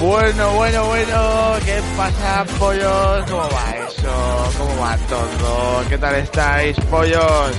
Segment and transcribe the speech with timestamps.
[0.00, 3.30] Bueno, bueno, bueno, ¿qué pasa, pollos?
[3.30, 4.50] ¿Cómo va eso?
[4.56, 5.84] ¿Cómo va todo?
[5.90, 7.54] ¿Qué tal estáis, pollos?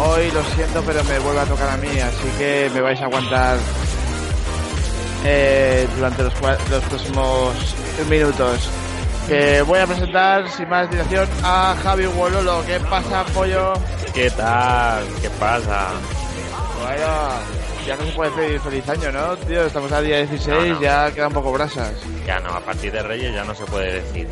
[0.00, 3.06] Hoy lo siento, pero me vuelve a tocar a mí, así que me vais a
[3.06, 3.58] aguantar
[5.24, 7.74] eh, durante los, próximos
[8.08, 8.70] minutos.
[9.26, 12.64] Que voy a presentar, sin más dilación, a Javi Wololo.
[12.64, 13.72] ¿Qué pasa, pollo?
[14.14, 15.04] ¿Qué tal?
[15.20, 15.88] ¿Qué pasa?
[16.80, 19.64] Bueno, ya no se puede pedir feliz año, ¿no, tío?
[19.66, 20.80] Estamos al día 16, No, no.
[20.80, 21.92] ya quedan poco brasas.
[22.26, 24.28] Ya no, a partir de Reyes ya no se puede decir.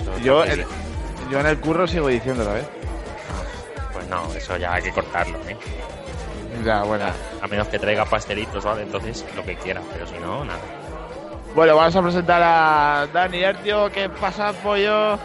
[0.00, 0.44] Eso Yo
[1.30, 2.64] yo en el curro sigo diciéndolo, ¿eh?
[3.92, 5.56] Pues no, eso ya hay que cortarlo, ¿eh?
[6.64, 7.06] Ya, bueno.
[7.40, 8.82] A menos que traiga pastelitos, ¿vale?
[8.82, 10.60] Entonces lo que quiera, pero si no, nada.
[11.54, 13.90] Bueno, vamos a presentar a Dani Ertio.
[13.90, 15.18] ¿Qué pasa, pollo?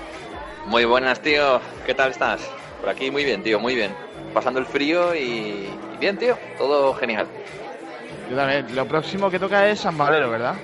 [0.66, 1.60] Muy buenas, tío.
[1.86, 2.42] ¿Qué tal estás?
[2.82, 3.94] Por aquí muy bien, tío, muy bien.
[4.34, 6.38] Pasando el frío y, y bien, tío.
[6.58, 7.28] Todo genial.
[8.30, 8.76] Yo también.
[8.76, 10.56] Lo próximo que toca es San Valero, ¿verdad?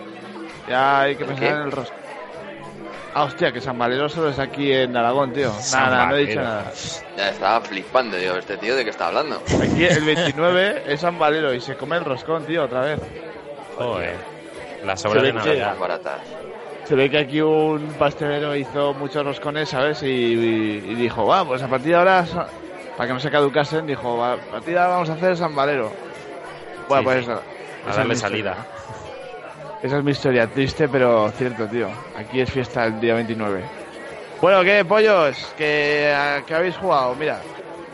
[0.67, 1.53] Ya hay que ¿El pensar qué?
[1.55, 1.95] en el rostro.
[3.15, 5.51] Ah, hostia, que San Valero solo es aquí en Aragón, tío.
[5.59, 6.71] San Nada, no he dicho nada.
[7.15, 8.37] Ya estaba flipando, tío.
[8.37, 9.41] Este tío, ¿de qué está hablando?
[9.61, 12.99] Aquí el 29 es San Valero y se come el roscón, tío, otra vez.
[13.77, 14.15] Joder.
[14.83, 15.67] La sobra Se de ve que- Navidad.
[15.67, 16.21] Las baratas.
[16.85, 20.01] Se ve que aquí un pastelero hizo muchos roscones, ¿sabes?
[20.03, 22.25] Y, y- y dijo, va, pues a partir de ahora,
[22.97, 25.55] para que no se caducasen, dijo, va, a partir de ahora vamos a hacer San
[25.55, 25.91] Valero.
[26.87, 27.31] Bueno, Sí, pues eso.
[27.31, 28.51] A esa es darle mi salida.
[28.51, 28.67] historia.
[29.83, 31.89] Esa es mi historia, triste pero cierto, tío.
[32.17, 33.63] Aquí es fiesta el día 29.
[34.41, 35.53] Bueno, ¿qué, pollos?
[35.57, 37.15] ¿Qué, a- qué habéis jugado?
[37.15, 37.39] Mira,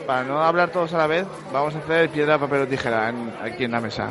[0.06, 3.34] para no hablar todos a la vez, vamos a hacer piedra, papel o tijera en-
[3.44, 4.10] aquí en la mesa.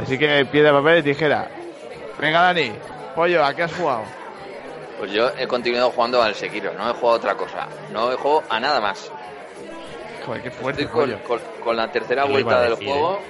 [0.00, 1.48] Así que piedra, papel y tijera.
[2.20, 2.72] Venga, Dani,
[3.14, 4.02] pollo, ¿a qué has jugado?
[4.98, 6.72] Pues yo he continuado jugando al Sekiro.
[6.74, 7.66] No he jugado a otra cosa.
[7.92, 9.10] No he jugado a nada más.
[10.24, 11.22] Joder, qué fuerte, Estoy con, pollo.
[11.24, 13.20] con- con la tercera vuelta del decir, juego.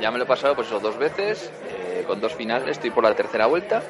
[0.00, 3.02] Ya me lo he pasado pues eso, dos veces, eh, con dos finales, estoy por
[3.04, 3.82] la tercera vuelta.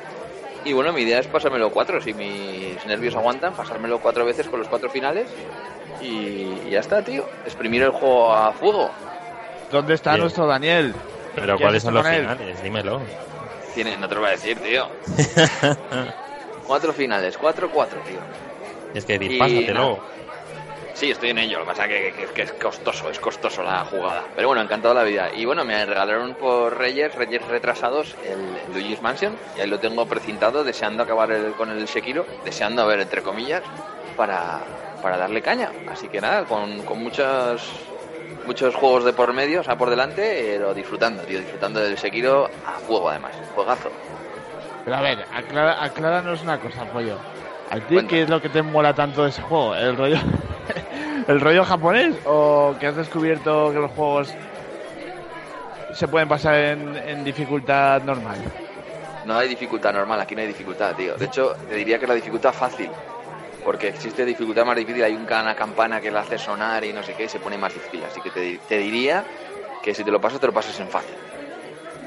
[0.64, 4.58] Y bueno, mi idea es pasármelo cuatro, si mis nervios aguantan, pasármelo cuatro veces con
[4.60, 5.28] los cuatro finales.
[6.00, 7.24] Y ya está, tío.
[7.44, 8.90] Exprimir el juego a fuego.
[9.70, 10.22] ¿Dónde está Bien.
[10.22, 10.94] nuestro Daniel?
[11.34, 12.62] Pero ¿Qué ¿cuáles son los finales?
[12.62, 13.00] Dímelo.
[13.76, 14.88] Tiene, no te lo voy a decir, tío.
[16.66, 18.20] cuatro finales, cuatro, cuatro, tío.
[18.94, 19.98] Es que Y dispásatelo.
[20.94, 21.58] Sí, estoy en ello.
[21.58, 24.24] Lo que pasa es que, que- que es costoso, es costoso la jugada.
[24.34, 25.28] Pero bueno, encantado la vida.
[25.36, 29.36] Y bueno, me regalaron por Reyes, Reyes retrasados, el Luigi's Mansion.
[29.58, 32.24] Y ahí lo tengo precintado, deseando acabar el- con el Sekiro.
[32.46, 33.62] Deseando, a ver, entre comillas,
[34.16, 34.62] para,
[35.02, 35.70] para darle caña.
[35.86, 37.60] Así que nada, con, con muchos,
[38.46, 41.40] muchos juegos de por medio, o sea, por delante, pero disfrutando, tío.
[41.40, 43.32] Disfrutando del Sekiro a fuego, además.
[43.54, 43.90] Juegazo.
[44.84, 47.18] Pero a ver, aclara, acláranos una cosa, pollo.
[47.70, 49.74] ¿A ti qué es lo que te mola tanto de ese juego?
[49.74, 50.18] ¿El rollo,
[51.28, 52.14] el rollo japonés?
[52.24, 54.32] ¿O que has descubierto que los juegos
[55.92, 58.36] se pueden pasar en, en dificultad normal?
[59.24, 61.16] No hay dificultad normal, aquí no hay dificultad, tío.
[61.16, 62.88] De hecho, te diría que es la dificultad fácil.
[63.66, 67.16] Porque existe dificultad más difícil, hay una campana que la hace sonar y no sé
[67.16, 68.04] qué, y se pone más difícil.
[68.04, 69.26] Así que te, di- te diría
[69.82, 71.18] que si te lo pasas, te lo pasas en fácil.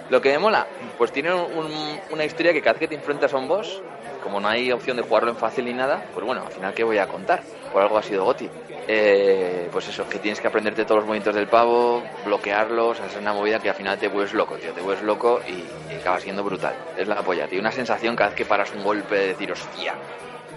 [0.07, 3.33] Lo que me mola, pues tiene un- una historia que cada vez que te enfrentas
[3.33, 3.83] a un boss,
[4.19, 6.83] como no hay opción de jugarlo en fácil ni nada, pues bueno, al final, ¿qué
[6.85, 7.49] voy a contar?
[7.69, 8.49] Por algo ha sido Goti.
[8.87, 13.33] Eh, pues eso, que tienes que aprenderte todos los movimientos del pavo, bloquearlos, hacer una
[13.33, 14.73] movida que al final te vuelves loco, tío.
[14.73, 16.79] Te vuelves loco y, y acaba siendo brutal.
[16.95, 17.59] Es la polla, tío.
[17.59, 19.99] Una sensación cada vez que paras un golpe de decir, hostia.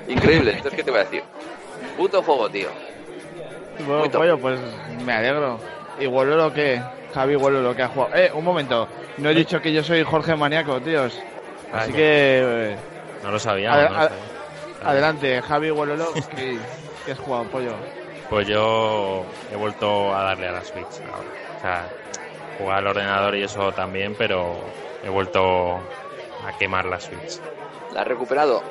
[0.08, 0.52] Increíble.
[0.52, 1.22] Entonces, ¿qué te voy a decir?
[1.96, 2.68] Puto juego, tío.
[3.86, 4.60] Bueno, pollo, pues
[5.04, 5.58] me alegro.
[5.98, 6.80] Y vuelvo lo que...
[7.14, 8.14] Javi lo que ha jugado.
[8.14, 8.88] Eh, un momento.
[9.18, 11.12] No he dicho que yo soy Jorge Maniaco, tíos.
[11.72, 11.92] Así Vaya.
[11.92, 12.72] que...
[12.72, 12.76] eh,
[13.22, 13.38] No lo
[13.74, 13.94] Ade- no
[14.82, 16.58] lo adelante, Javi Vuelolo, ¿qué,
[17.04, 17.72] qué has jugado, pollo?
[18.28, 21.28] Pues yo he vuelto a darle a la Switch ahora.
[21.56, 21.86] O sea,
[22.58, 24.56] jugar al ordenador y eso también, pero
[25.04, 27.40] he vuelto a quemar la Switch.
[27.92, 28.62] ¿La has recuperado?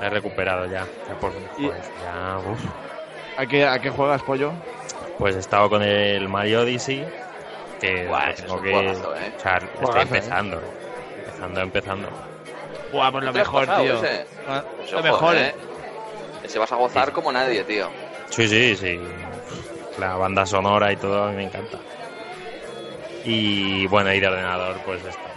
[0.00, 0.86] La he recuperado ya.
[1.08, 2.64] ya por, Y- joder, ya, uf.
[3.36, 4.52] ¿A qué, ¿A qué juegas, pollo?
[5.18, 7.04] Pues he estado con el Mario Odyssey,
[7.80, 8.70] que Buah, tengo es un que...
[8.72, 9.32] juegazo, ¿eh?
[9.36, 10.18] O sea, estoy Juegazo, ¿eh?
[10.18, 10.60] empezando.
[11.18, 12.08] Empezando, empezando.
[12.92, 13.94] Buah, pues lo ¿Te lo has mejor, pasado tío.
[14.04, 14.24] ese?
[14.48, 15.48] Ah, Pues Lo mejor, ¿eh?
[15.48, 15.54] eh.
[16.44, 17.88] Ese vas a gozar como nadie, tío.
[18.30, 18.98] Sí, sí, sí.
[19.98, 21.78] La banda sonora y todo a mí me encanta.
[23.24, 25.28] Y bueno, y de ordenador, pues esto,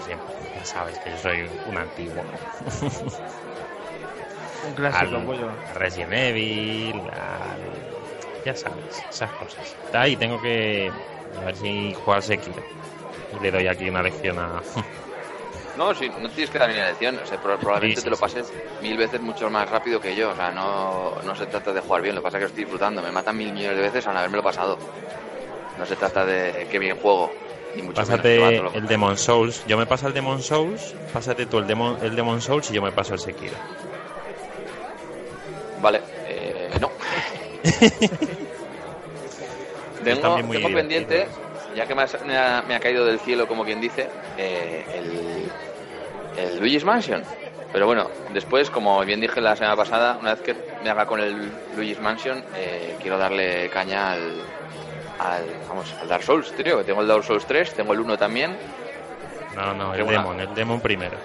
[0.00, 0.34] siempre.
[0.56, 2.22] Ya sabes que yo soy un antiguo.
[4.66, 5.50] Un clásico, Al pollo.
[5.74, 7.86] Resident Evil, al-
[8.44, 9.76] ya sabes, esas cosas.
[9.92, 10.92] Ahí tengo que
[11.40, 12.62] a ver si jugar Sekiro.
[13.30, 14.62] Y le doy aquí una lección a...
[15.74, 17.18] No, sí, no tienes que dar ni la lección.
[17.18, 18.20] O sea, pro- probablemente Sí, sí, te lo sí.
[18.20, 20.30] pases mil veces mucho más rápido que yo.
[20.30, 22.14] O sea, no, no se trata de jugar bien.
[22.14, 23.02] Lo que pasa es que estoy disfrutando.
[23.02, 24.78] Me matan mil millones de veces al haberme lo pasado.
[25.76, 27.32] No se trata de que bien juego.
[27.74, 28.70] Ni mucho Pásate menos llevándolo.
[28.72, 29.64] el Demon Souls.
[29.66, 32.82] Yo me paso el Demon Souls, pásate tú el Demon, el Demon Souls y yo
[32.82, 33.56] me paso el Sekiro.
[35.84, 36.90] Vale, eh, no.
[40.02, 41.28] tengo muy tengo pendiente,
[41.76, 44.08] ya que me, ha, me ha caído del cielo, como quien dice,
[44.38, 45.50] eh, el,
[46.42, 47.22] el Luigi's Mansion.
[47.70, 51.20] Pero bueno, después, como bien dije la semana pasada, una vez que me haga con
[51.20, 54.40] el Luigi's Mansion, eh, quiero darle caña al,
[55.18, 58.16] al, vamos, al Dark Souls, tío, que tengo el Dark Souls 3, tengo el 1
[58.16, 58.56] también.
[59.54, 60.06] No, no, el.
[60.06, 61.18] Demon, el Demon primero.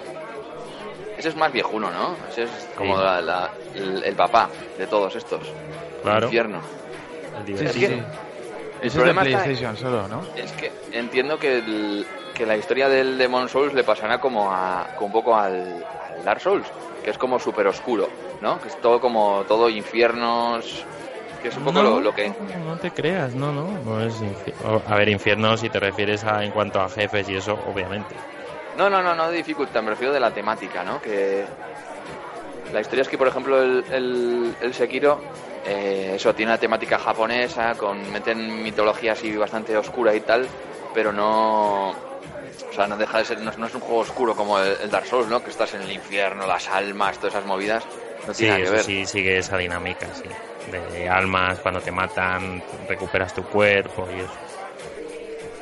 [1.20, 2.16] Ese es más viejuno, ¿no?
[2.30, 3.04] Ese es como Sí.
[3.04, 5.42] la- la- el, el papá de todos estos.
[6.02, 6.28] Claro.
[6.28, 6.62] Infierno.
[7.36, 7.86] El Sí, sí.
[7.86, 10.22] El Ese es de problema está PlayStation solo, ¿no?
[10.38, 14.88] Es que entiendo que, el- que la historia del Demon Souls le pasará como, a,
[14.96, 16.66] como un poco al, al Dark Souls,
[17.04, 18.08] que es como súper oscuro,
[18.40, 18.62] ¿no?
[18.62, 20.86] Que es todo como todo infiernos,
[21.42, 22.32] que es un poco no, lo, lo que...
[22.66, 23.78] No te creas, no, no.
[23.84, 27.28] no es infi- o- a ver, infierno si te refieres a en cuanto a jefes
[27.28, 28.16] y eso, obviamente.
[28.80, 31.02] No, no, no, no de dificultad, me refiero de la temática, ¿no?
[31.02, 31.44] Que
[32.74, 35.20] la historia es que, por ejemplo, el, el, el Sekiro,
[35.68, 40.48] eh, eso, tiene una temática japonesa, con meten mitología así bastante oscura y tal,
[40.94, 41.90] pero no...
[41.90, 44.78] O sea, no deja de ser, no, es- no es un juego oscuro como el,
[44.82, 45.44] el Dark Souls, ¿no?
[45.44, 47.84] Que estás en el infierno, las almas, todas esas movidas,
[48.28, 48.86] no Sí, tiene nada que eso ver.
[48.86, 50.30] sí sigue esa dinámica, sí.
[50.72, 54.34] De almas, cuando te matan, recuperas tu cuerpo y eso.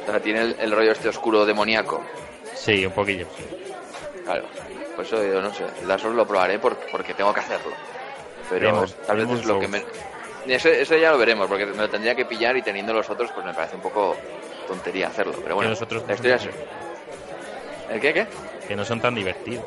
[0.04, 2.02] O sea, tiene el, el rollo este oscuro demoníaco.
[2.60, 3.28] Sí, un poquillo.
[4.26, 4.44] Claro.
[4.96, 7.72] Por eso yo no sé, el Dark Souls lo probaré por- porque tengo que hacerlo.
[8.50, 9.84] Pero tal vez es lo que me...
[10.48, 13.30] Eso, eso ya lo veremos, porque me lo tendría que pillar y teniendo los otros,
[13.34, 14.16] pues me parece un poco
[14.68, 15.34] tontería hacerlo.
[15.44, 16.48] Pero bueno, Que los otros la historia es...
[17.92, 18.28] ¿El qué, qué?
[18.68, 19.66] Que no son tan divertidos.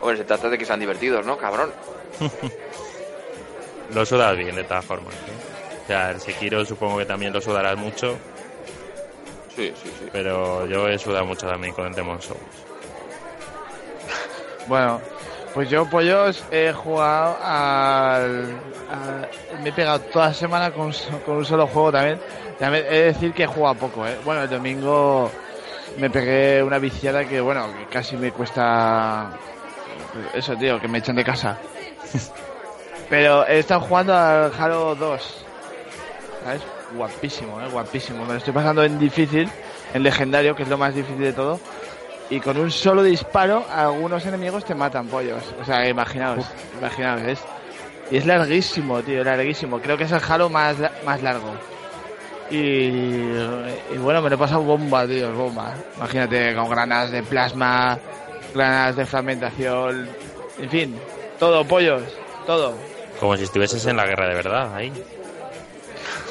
[0.00, 1.72] Hombre, se trata de que sean divertidos, ¿no, cabrón?
[3.94, 5.14] Lo sudas bien, de todas formas.
[5.14, 5.80] ¿eh?
[5.84, 8.16] O sea, el Sekiro supongo que también lo sudarás mucho,
[9.56, 10.08] Sí, sí, sí.
[10.12, 12.40] pero yo he sudado mucho también con el Demon Souls.
[14.68, 15.00] Bueno,
[15.54, 18.54] pues yo, pollos, he jugado al.
[19.62, 20.92] me he pegado toda la semana con,
[21.26, 22.20] un solo juego también.
[22.58, 24.16] También he de decir que he jugado poco, ¿eh?
[24.24, 25.30] Bueno, el domingo
[25.98, 29.30] me pegué una viciada que, bueno, que casi me cuesta.
[30.34, 31.58] Eso, tío, que me echan de casa.
[33.10, 35.44] Pero he estado jugando al Halo 2.
[36.44, 36.62] ¿Sabes?
[36.94, 37.68] Guapísimo, ¿eh?
[37.70, 38.24] Guapísimo.
[38.24, 39.48] Me lo estoy pasando en difícil,
[39.94, 41.60] en legendario, que es lo más difícil de todo.
[42.30, 45.42] Y con un solo disparo, algunos enemigos te matan pollos.
[45.60, 46.44] O sea, imaginaos,
[46.78, 47.38] imaginaos, es.
[48.10, 49.80] Y es larguísimo, tío, larguísimo.
[49.80, 51.52] Creo que es el Halo más, la- más largo.
[52.50, 55.72] Y, y bueno, me lo he pasado bomba, tío, bomba.
[55.96, 57.96] Imagínate, con granadas de plasma,
[58.52, 60.08] granadas de fragmentación,
[60.58, 60.96] en fin,
[61.38, 62.02] todo, pollos,
[62.46, 62.74] todo.
[63.20, 64.92] Como si estuvieses en la guerra de verdad, ahí.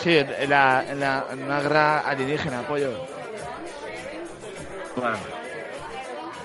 [0.01, 2.91] Sí, en, la, en, la, en una guerra alienígena, pollo.
[4.95, 5.17] Bueno.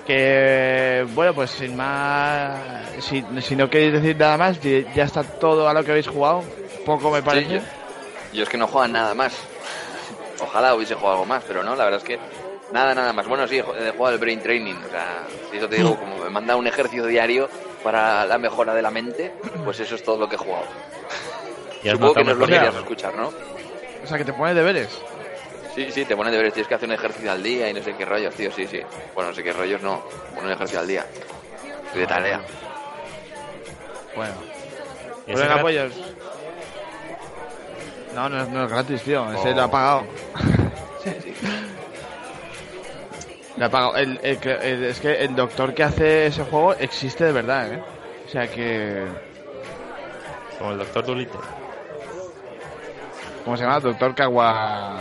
[0.05, 2.59] Que, bueno, pues sin más.
[2.99, 6.43] Si, si no queréis decir nada más, ya está todo a lo que habéis jugado.
[6.85, 7.59] Poco me parece.
[7.59, 7.65] Sí,
[8.33, 9.35] yo, yo es que no juegan nada más.
[10.41, 12.19] Ojalá hubiese jugado algo más, pero no, la verdad es que
[12.71, 13.27] nada, nada más.
[13.27, 14.75] Bueno, sí, he jugado el Brain Training.
[14.75, 17.49] O sea, si eso te digo, como me manda un ejercicio diario
[17.83, 19.33] para la mejora de la mente,
[19.63, 20.65] pues eso es todo lo que he jugado.
[21.85, 23.27] Y Supongo que no es lo que querías escuchar, ¿no?
[24.03, 24.89] O sea, que te pone deberes.
[25.75, 27.93] Sí, sí, te ponen deberes, tienes que hacer un ejercicio al día y no sé
[27.95, 28.79] qué rollos, tío, sí, sí.
[29.13, 30.03] Bueno, no sé qué rollos, no.
[30.41, 31.05] Un ejercicio al día.
[31.87, 32.41] Estoy de tarea.
[34.15, 34.33] Bueno.
[35.27, 35.93] ¿Y Pues ese venga, pollos.
[38.13, 39.31] No, no, es- no es gratis, tío.
[39.33, 39.55] Ese Oh.
[39.55, 40.03] lo ha pagado.
[41.03, 41.33] Sí, sí.
[43.57, 43.95] Lo ha pagado.
[43.97, 47.73] El, el que- el- es que el doctor que hace ese juego existe de verdad,
[47.73, 47.83] ¿eh?
[48.25, 49.03] O sea que.
[50.57, 51.39] Como el Doctor Dolittle.
[53.45, 53.79] ¿Cómo se llama?
[53.79, 54.95] Doctor Kawa.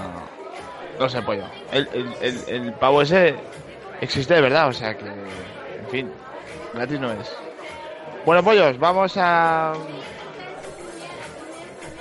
[1.00, 1.44] No sé, pollo.
[1.72, 1.88] El,
[2.20, 3.34] el, el, pavo ese
[4.02, 5.06] existe de verdad, o sea que.
[5.06, 6.12] En fin,
[6.74, 7.32] gratis no es.
[8.26, 9.72] Bueno, pollos, vamos a.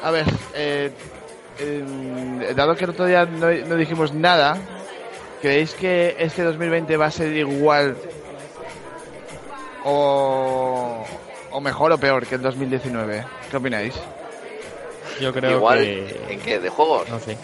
[0.03, 0.91] A ver, eh,
[2.55, 4.57] dado que el otro día no, no dijimos nada,
[5.41, 7.95] ¿creéis que este 2020 va a ser igual
[9.85, 11.05] o,
[11.51, 13.25] o mejor o peor que el 2019?
[13.49, 13.93] ¿Qué opináis?
[15.19, 16.25] Yo creo Igual, que...
[16.29, 16.59] ¿en qué?
[16.59, 17.09] ¿De juegos?
[17.09, 17.37] No sé.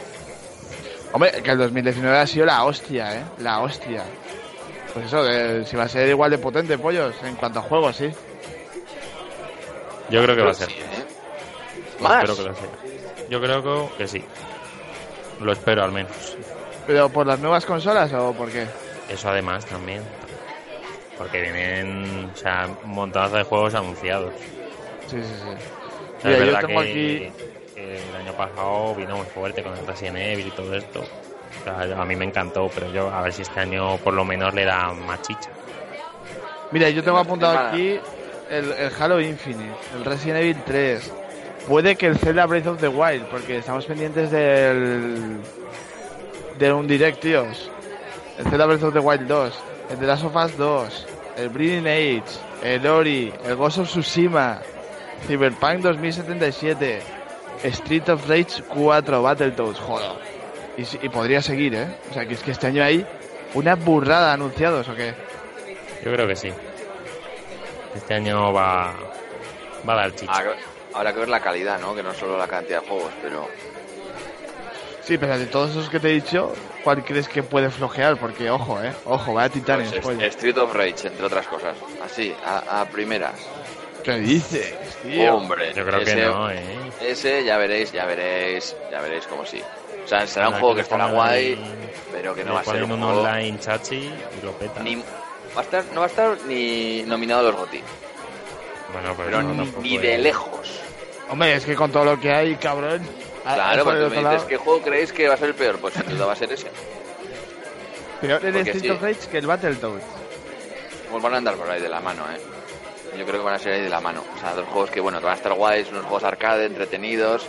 [1.11, 3.23] Hombre, que el 2019 ha sido la hostia, ¿eh?
[3.39, 4.03] La hostia.
[4.93, 7.95] Pues eso, que si va a ser igual de potente, pollos, en cuanto a juegos,
[7.95, 8.09] sí.
[10.09, 10.69] Yo creo que va a ser.
[10.69, 11.05] Sí, ¿eh?
[11.99, 12.23] Yo ¿Más?
[12.23, 13.29] creo que.
[13.29, 14.23] Yo creo sí.
[15.41, 16.35] Lo espero al menos.
[16.88, 18.65] ¿Pero por las nuevas consolas o por qué?
[19.09, 20.01] Eso además también.
[21.17, 24.33] Porque vienen, o sea, un montonazo de juegos anunciados.
[25.07, 25.49] Sí, sí, sí.
[26.17, 27.49] O sea, Mira, es yo verdad tengo que, aquí...
[27.89, 31.01] el año pasado vino muy fuerte con el Resident Evil y todo esto.
[31.01, 34.24] O sea, a mí me encantó, pero yo a ver si este año por lo
[34.24, 35.50] menos le da más chicha.
[36.72, 38.00] Mira, yo tengo apuntado aquí
[38.50, 41.13] el, el Halo Infinite, el Resident Evil 3.
[41.67, 45.38] Puede que el Zelda Breath of the Wild, porque estamos pendientes del.
[46.58, 47.69] de un direct, tíos.
[48.38, 51.88] El Zelda Breath of the Wild 2, el The Last of Us 2, el Breeding
[51.88, 52.24] Age,
[52.63, 54.62] el Ori, el Ghost of Tsushima,
[55.27, 57.01] Cyberpunk 2077,
[57.63, 60.11] Street of Rage 4, Battletoads, joder.
[60.77, 61.87] Y, si- y podría seguir, ¿eh?
[62.09, 63.05] O sea, que es que este año hay
[63.53, 65.13] una burrada anunciados, ¿o qué?
[66.03, 66.51] Yo creo que sí.
[67.95, 68.93] Este año va,
[69.87, 70.31] va a dar chicha.
[70.31, 70.53] Habrá,
[70.93, 71.93] habrá que ver la calidad, ¿no?
[71.95, 73.47] Que no solo la cantidad de juegos, pero...
[75.03, 78.17] Sí, pero de todos esos que te he dicho, ¿cuál crees que puede flojear?
[78.17, 80.21] Porque, ojo, eh, ojo, vaya titanes, Pues.
[80.21, 81.75] Street of Rage, entre otras cosas.
[82.05, 83.33] Así, a, a primeras.
[84.15, 84.73] ¿Qué dices,
[85.03, 85.35] tío?
[85.35, 86.61] Hombre, Yo creo ese, que no, ¿eh?
[87.01, 89.61] Ese ya veréis, ya veréis, ya veréis como sí.
[90.03, 91.57] O sea, será un juego que estará guay,
[92.11, 93.21] pero que no va a ser ponen un un juego...
[93.21, 93.95] online chachi
[94.41, 94.81] y lo peta.
[94.81, 95.01] Ni, va
[95.57, 97.81] a estar, no va a estar ni nominado a los GOTY,
[98.93, 100.81] Bueno, pero, pero no, ni, es- de lejos.
[101.29, 103.01] Hombre, es que con todo lo que hay, cabrón.
[103.43, 105.55] Claro, por el porque otro me dices, ¿qué juego creéis que va a ser el
[105.55, 105.77] peor?
[105.79, 106.67] Pues sin duda va a ser ese.
[108.21, 108.89] Peor el porque Street sí.
[108.89, 110.03] of Rage que el Battletoads.
[111.11, 112.39] Pues van a andar por ahí de la mano, ¿eh?
[113.19, 114.23] Yo creo que van a ser ahí de la mano.
[114.35, 117.45] O sea, dos juegos que, bueno, que van a estar guays, unos juegos arcade, entretenidos,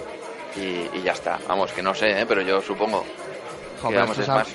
[0.57, 1.39] y, y ya está.
[1.47, 2.27] Vamos, que no sé, ¿eh?
[2.27, 3.05] Pero yo supongo
[3.89, 4.49] que vamos, es más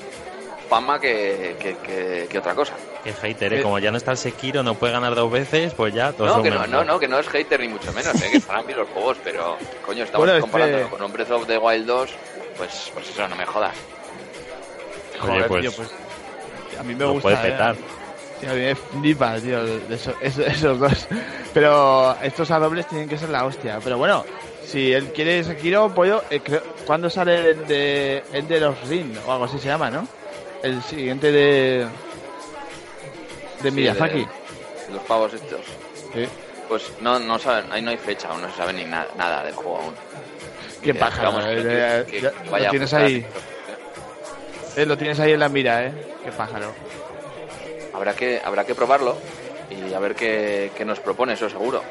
[0.70, 2.74] fama que, que, que- que otra cosa.
[3.04, 3.62] Qué hater, ¿eh?
[3.62, 6.44] Como ya no está el Sekiro, no puede ganar dos veces, pues ya todos No
[6.44, 8.30] que no, no, no, que no es hater ni mucho menos, ¿eh?
[8.32, 11.46] que estarán bien los juegos, pero coño, estamos Bueno, este- comparándolo con un Breath of
[11.48, 12.10] the Wild 2,
[12.58, 13.76] pues, pues eso, no me jodas.
[15.22, 15.92] Oye, Joder, pues, tío, pues.
[16.80, 17.22] A mí me gusta.
[17.22, 17.76] puede eh.
[18.40, 21.08] Tío, me flipa, tío, de eso- eso- esos dos.
[21.54, 23.80] Pero estos a dobles tienen que ser la hostia.
[23.84, 24.26] Pero bueno,
[24.66, 29.16] si él quiere Sekiro, pollo, eh, creo- ¿cuándo sale el de, el de los Ring?
[29.26, 30.08] O algo así se llama, ¿no?
[30.64, 31.88] El siguiente de.
[33.62, 34.20] de Sí, Miyazaki.
[34.20, 35.62] de- Los pavos estos.
[36.14, 36.28] Sí.
[36.68, 39.44] Pues no, no saben, ahí no hay fecha aún, no se sabe ni na- nada
[39.44, 39.94] del juego aún.
[40.82, 41.62] Qué Que, pájaro, vamos, eh, que-
[42.00, 43.26] eh, que ya- vaya lo tienes ahí,
[44.76, 45.94] eh, lo tienes ahí en la mira, eh.
[46.24, 46.74] Qué pájaro.
[47.96, 49.18] Habrá que, habrá que probarlo
[49.70, 51.82] y a ver qué, qué nos propone, eso seguro.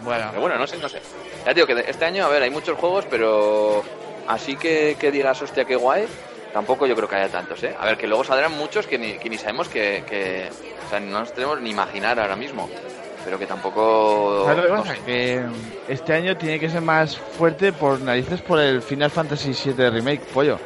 [0.00, 1.00] Bueno, Pero bueno, no sé, no sé.
[1.44, 3.82] Ya digo que este año, a ver, hay muchos juegos, pero
[4.26, 6.06] así que, que digas, hostia, qué guay,
[6.52, 7.74] tampoco yo creo que haya tantos, ¿eh?
[7.78, 10.48] A ver, que luego saldrán muchos que ni, que ni sabemos que, que-
[10.86, 12.68] O sea, no nos tenemos ni imaginar ahora mismo.
[13.24, 14.44] Pero que tampoco...
[14.46, 14.94] ¿Sabes lo que no pasa?
[14.94, 15.00] sé.
[15.04, 15.44] Que
[15.88, 20.20] este año tiene que ser más fuerte por narices por el Final Fantasy VII Remake,
[20.32, 20.58] pollo.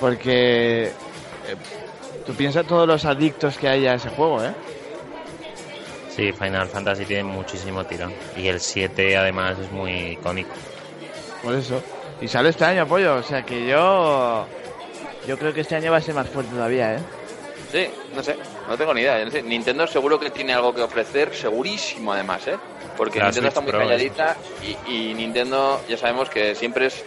[0.00, 0.92] Porque eh,
[2.26, 4.52] tú piensas todos los adictos que hay a ese juego, ¿eh?
[6.14, 8.12] Sí, Final Fantasy tiene muchísimo tirón.
[8.36, 10.50] Y el 7 además es muy icónico.
[11.42, 11.82] Por eso.
[12.20, 13.16] Y sale este año, pollo.
[13.16, 14.46] O sea que yo...
[15.26, 16.98] Yo creo que este año va a ser más fuerte todavía, ¿eh?
[17.70, 18.36] Sí, no sé,
[18.68, 19.22] no tengo ni idea.
[19.24, 19.42] no sé.
[19.42, 22.56] Nintendo seguro que tiene algo que ofrecer, segurísimo además, ¿eh?
[22.96, 27.04] Porque La Nintendo está muy Pro, calladita y, y Nintendo ya sabemos que siempre es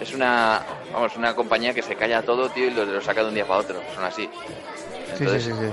[0.00, 0.62] es una
[0.92, 3.46] vamos una compañía que se calla todo, tío, y lo, lo saca de un día
[3.46, 3.80] para otro.
[3.94, 4.28] Son así.
[5.16, 5.72] Sí, Entonces, sí, sí, sí.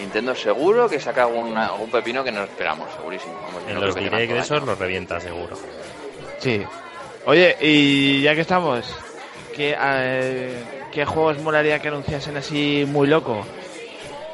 [0.00, 3.34] Nintendo seguro que saca algún, algún pepino que no esperamos, segurísimo.
[3.46, 5.56] Vamos, En no los direct todo esos los revienta seguro.
[6.38, 6.62] Sí.
[7.24, 8.86] Oye, y ya que estamos,
[9.54, 10.54] ¿qué, eh,
[10.92, 13.44] ¿qué juegos molaría que anunciasen así muy loco?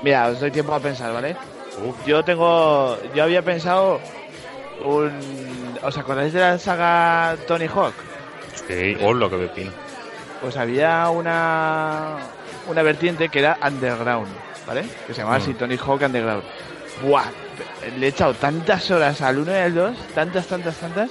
[0.03, 1.37] Mira, os doy tiempo a pensar, ¿vale?
[1.87, 2.99] Uf, Yo tengo.
[3.15, 4.01] Yo había pensado
[4.85, 5.13] un.
[5.83, 7.95] ¿Os acordáis de la saga Tony Hawk?
[8.69, 9.73] sí, oh, lo que pepino.
[10.43, 12.17] Pues había una.
[12.69, 14.29] Una vertiente que era Underground,
[14.67, 14.85] ¿vale?
[15.07, 15.55] Que se llamaba así Mm.
[15.57, 16.43] Tony Hawk Underground.
[17.03, 17.25] ¡Buah!
[17.99, 21.11] Le he echado tantas horas al 1 y al 2, tantas, tantas, tantas,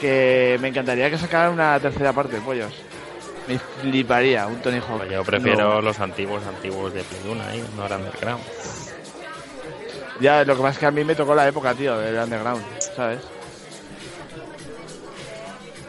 [0.00, 2.72] que me encantaría que sacaran una tercera parte, pollos.
[3.48, 5.08] Me fliparía un Tony Hawk.
[5.10, 5.80] Yo prefiero No.
[5.82, 8.42] los antiguos, antiguos de Play 1 ahí, no eran underground.
[10.20, 12.62] Ya, lo que pasa es que a mí me tocó la época, tío, del Underground,
[12.94, 13.20] ¿sabes?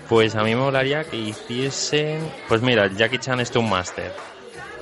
[0.09, 2.19] Pues a mí me molaría que hiciesen.
[2.47, 4.11] Pues mira, el Jackie Chan Stone Master.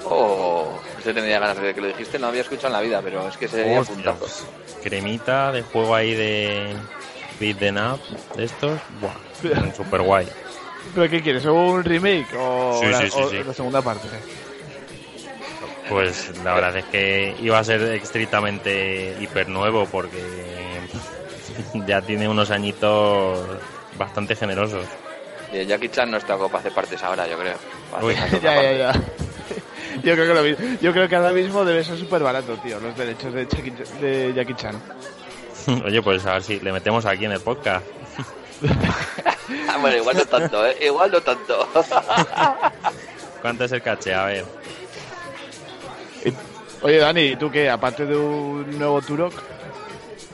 [0.06, 3.28] Oh, ese tendría ganas de que lo dijiste, no había escuchado en la vida, pero
[3.28, 4.48] es que sería puntazo.
[4.82, 6.74] Cremita de juego ahí de
[7.42, 8.00] Beat the Up,
[8.38, 8.80] de estos.
[9.02, 10.28] Buah, super guay.
[10.96, 11.44] ¿Pero qué quieres?
[11.44, 13.44] ¿Un remake o, Sí, la, sí, sí, o sí.
[13.46, 14.08] la segunda parte?
[15.90, 20.22] Pues la verdad es que iba a ser estrictamente hiper nuevo porque
[21.88, 23.46] ya tiene unos añitos
[23.98, 24.86] bastante generosos.
[25.58, 27.56] Y el Jackie Chan no está como para hacer partes ahora, yo creo.
[28.04, 28.14] Uy.
[28.44, 28.94] ya, ya, ya.
[30.04, 30.78] Yo creo que lo mismo.
[30.80, 34.34] Yo creo que ahora mismo debe ser súper barato, tío, los derechos de Jackie, de
[34.36, 34.80] Jackie Chan.
[35.86, 37.86] Oye, pues a ver si le metemos aquí en el podcast.
[39.70, 40.76] Ah, bueno, igual no tanto, ¿eh?
[40.82, 41.70] Igual no tanto.
[43.42, 44.14] ¿Cuánto es el caché?
[44.14, 44.46] A ver.
[46.82, 47.70] Oye, Dani, ¿y tú qué?
[47.70, 49.34] Aparte de un nuevo Turok,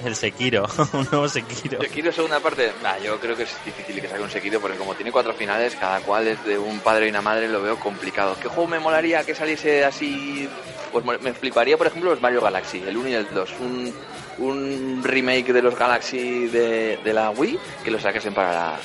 [0.04, 1.82] El Sekiro, un nuevo Sekiro.
[1.82, 4.94] Sekiro segunda parte, nah, yo creo que es difícil que saque un Sekiro porque como
[4.96, 8.36] tiene cuatro finales, cada cual es de un padre y una madre, lo veo complicado.
[8.42, 10.48] ¿Qué juego me molaría que saliese así?
[10.92, 13.50] Pues me fliparía, por ejemplo, los Mario Galaxy, el 1 y el 2.
[13.62, 13.94] Un,
[14.40, 18.76] un remake de los Galaxy de, de la Wii que lo sacasen para la,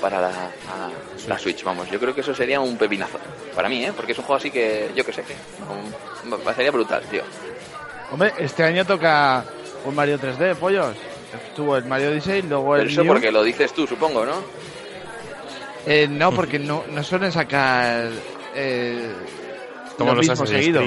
[0.00, 0.90] para la, a-
[1.28, 1.90] la Switch, vamos.
[1.90, 3.18] Yo creo que eso sería un pepinazo.
[3.54, 3.92] Para mí, ¿eh?
[3.96, 5.24] Porque es un juego así que, yo qué sé,
[6.28, 7.22] un- parecería brutal, tío.
[8.12, 9.44] Hombre, este año toca
[9.88, 10.96] un Mario 3D, pollos.
[11.48, 13.12] Estuvo el Mario Odyssey, luego Pero el eso New.
[13.12, 14.42] porque lo dices tú, supongo, ¿no?
[15.86, 18.10] Eh, no, porque no, no suelen sacar
[18.54, 19.12] eh,
[19.96, 20.82] Como lo los mismo seguido.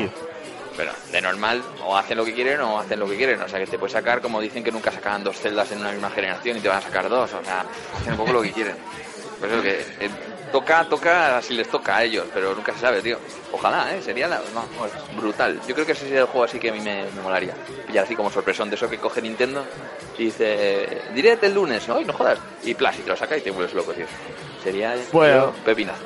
[0.76, 3.42] Pero de normal, o hacen lo que quieren o hacen lo que quieren.
[3.42, 5.92] O sea, que te puedes sacar, como dicen que nunca sacaban dos celdas en una
[5.92, 7.34] misma generación y te van a sacar dos.
[7.34, 7.66] O sea,
[7.98, 8.76] hacen un poco lo que quieren.
[9.40, 10.10] Por eso que eh,
[10.52, 13.18] toca, toca si les toca a ellos, pero nunca se sabe, tío.
[13.52, 14.02] Ojalá, ¿eh?
[14.02, 14.42] Sería la,
[15.16, 15.60] brutal.
[15.68, 17.54] Yo creo que ese sería el juego así que a mí me, me molaría.
[17.88, 19.66] Pillar así como sorpresón de eso que coge Nintendo
[20.18, 22.00] y dice, direct el lunes, ¿no?
[22.02, 22.40] Y no jodas.
[22.64, 24.06] Y plas, y te lo saca y te vuelves loco, tío.
[24.64, 25.52] Sería Bueno.
[25.52, 26.04] tío, pepinazo.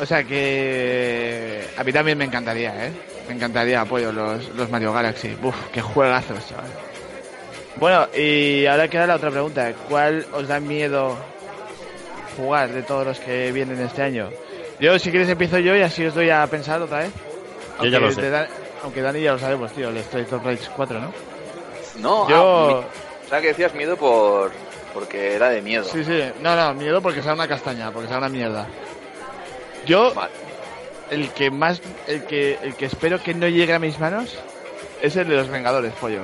[0.00, 2.92] O sea que a mí también me encantaría, ¿eh?
[3.28, 5.36] Me encantaría apoyo los, los Mario Galaxy.
[5.42, 6.70] Uf, qué juegazos, chaval.
[7.76, 9.72] Bueno, y ahora queda la otra pregunta.
[9.88, 11.16] ¿Cuál os da miedo
[12.36, 14.30] jugar de todos los que vienen este año?
[14.80, 17.10] Yo, si quieres, empiezo yo y así os doy a pensar otra vez.
[17.80, 18.22] Yo ya lo sé.
[18.22, 18.48] de Dan-
[18.82, 21.12] aunque Dani ya lo sabemos, tío, el Street of Rage 4, ¿no?
[21.98, 24.50] No, Yo- ah, mi- o sea, que decías miedo por
[24.92, 25.84] porque era de miedo.
[25.84, 26.20] Sí, sí.
[26.40, 28.66] No, no, miedo porque sea una castaña, porque sea una mierda.
[29.86, 30.32] Yo, Vale.
[31.10, 34.38] el que más, el que, el que espero que no llegue a mis manos
[35.02, 36.20] es el de los Vengadores, pollo.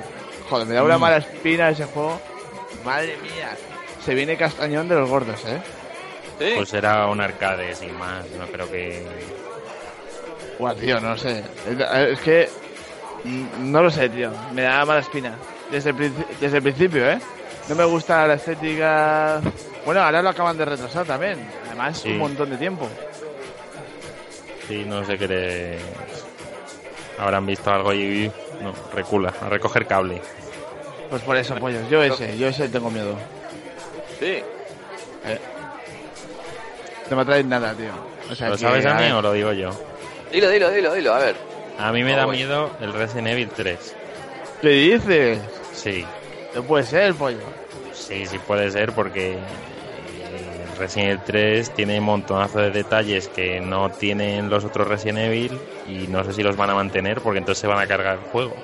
[0.49, 1.01] Joder, me da una Mm.
[1.01, 2.21] mala espina ese juego.
[2.85, 3.51] Madre mía.
[4.05, 5.61] Se viene castañón de los gordos, ¿eh?
[6.41, 6.53] Sí.
[6.57, 8.25] Pues era un arcade sin más.
[8.31, 9.07] No creo que.
[10.59, 11.45] Buah, tío, no sé.
[12.11, 12.49] Es que,
[13.61, 14.33] no lo sé, tío.
[14.53, 15.35] Me da mala espina.
[15.71, 17.19] Desde el, desde el principio, ¿eh?
[17.69, 19.41] No me gusta la estética.
[19.85, 21.39] Bueno, ahora lo acaban de retrasar también.
[21.67, 22.09] Además, Sí.
[22.11, 22.89] un montón de tiempo.
[24.67, 25.79] Sí, no sé qué le.
[27.19, 28.33] Habrán visto algo y.
[28.63, 30.21] No, recula, a recoger cable.
[31.11, 31.89] Pues por eso, pollos.
[31.91, 33.17] Yo ese, yo ese tengo miedo.
[34.19, 34.43] Sí.
[37.11, 37.91] No me atraes nada, tío.
[38.31, 39.71] O sea, ¿Lo que, sabes a mí o lo digo yo?
[40.33, 41.35] Dilo, dilo, dilo, dilo, a ver.
[41.79, 42.39] A mí me Oh, da bueno.
[42.39, 43.97] miedo el Resident Evil 3.
[44.63, 45.39] ¿Qué dices?
[45.73, 46.05] Sí,
[46.55, 47.39] No puede ser, pollo.
[47.93, 49.39] sí, sí puede ser porque eh,
[50.73, 55.19] el Resident Evil 3 tiene un montonazo de detalles que no tienen los otros Resident
[55.19, 58.19] Evil y no sé si los van a mantener porque entonces se van a cargar
[58.23, 58.55] el juego.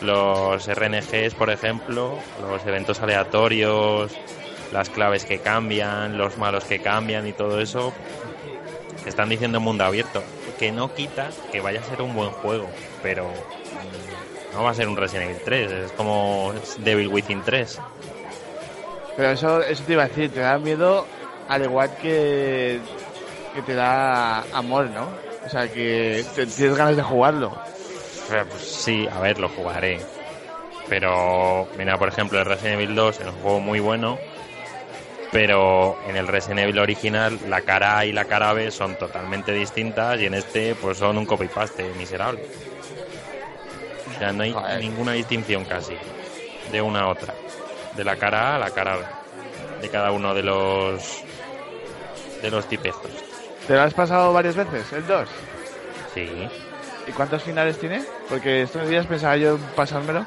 [0.00, 4.12] Los RNGs, por ejemplo, los eventos aleatorios,
[4.72, 7.92] las claves que cambian, los malos que cambian y todo eso,
[9.06, 10.22] están diciendo mundo abierto,
[10.58, 12.68] que no quita que vaya a ser un buen juego,
[13.02, 17.78] pero mm, no va a ser un Resident Evil 3, es como Devil Within 3.
[19.16, 21.06] Pero eso, eso te iba a decir, te da miedo
[21.48, 22.78] al igual que,
[23.54, 25.08] que te da amor, ¿no?
[25.44, 27.50] O sea, que te- tienes ganas de jugarlo.
[28.28, 29.98] Pues sí, a ver, lo jugaré.
[30.88, 34.18] Pero, mira, por ejemplo, el Resident Evil 2 es un juego muy bueno,
[35.32, 39.52] pero en el Resident Evil original la cara A y la cara B son totalmente
[39.52, 42.42] distintas y en este pues son un copy-paste miserable.
[44.14, 44.80] O sea, no hay Joder.
[44.80, 45.94] ninguna distinción casi
[46.72, 47.34] de una a otra.
[47.96, 49.04] De la cara A a la cara B.
[49.82, 51.22] De cada uno de los
[52.42, 53.10] de los tipejos.
[53.66, 55.28] ¿Te lo has pasado varias veces, el 2?
[56.14, 56.28] Sí,
[57.06, 58.02] ¿Y cuántos finales tiene?
[58.28, 60.26] Porque estos días pensaba yo pasármelo.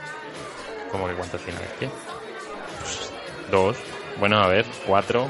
[0.91, 1.93] como que cuántos finales tiene.
[2.79, 3.11] Pues,
[3.51, 3.77] dos.
[4.19, 5.27] Bueno, a ver, cuatro.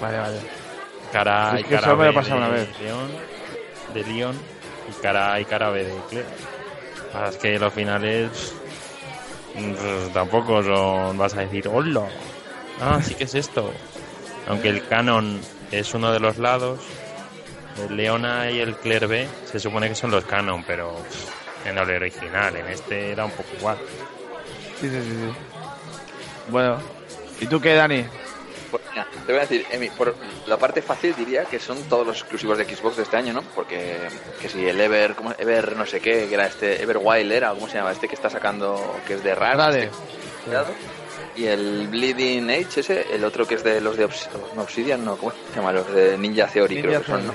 [0.00, 0.38] Vale, vale.
[1.12, 2.80] Cara y cara B de una vez.
[2.80, 3.10] León,
[3.94, 4.36] de León
[4.88, 6.24] y cara y cara B de.
[7.14, 8.54] Ah, Es que los finales
[9.54, 12.08] mm, pues, tampoco son, vas a decir, hola.
[12.80, 13.72] Ah, sí que es esto.
[14.48, 15.40] Aunque el canon
[15.70, 16.80] es uno de los lados,
[17.88, 20.96] el Leona y el Claire B se supone que son los canon, pero
[21.64, 23.78] en el original, en este era un poco igual.
[24.80, 25.32] Sí, sí, sí, sí.
[26.50, 26.78] Bueno,
[27.42, 28.04] ¿y tú qué, Dani?
[28.70, 30.14] Pues mira, te voy a decir, Emi, por
[30.46, 33.42] la parte fácil diría que son todos los exclusivos de Xbox de este año, ¿no?
[33.54, 33.98] Porque
[34.40, 35.34] que si el Ever, ¿cómo?
[35.38, 37.92] Ever no sé qué, que era este, Ever Wild era, ¿cómo se llama?
[37.92, 39.84] Este que está sacando, que es de Rare.
[39.84, 39.90] Este.
[41.36, 45.04] Y el Bleeding Age ese, el otro que es de los de Obs- no, Obsidian,
[45.04, 45.72] no, ¿cómo se llama?
[45.72, 47.34] Los de Ninja Theory, creo que son, ¿no?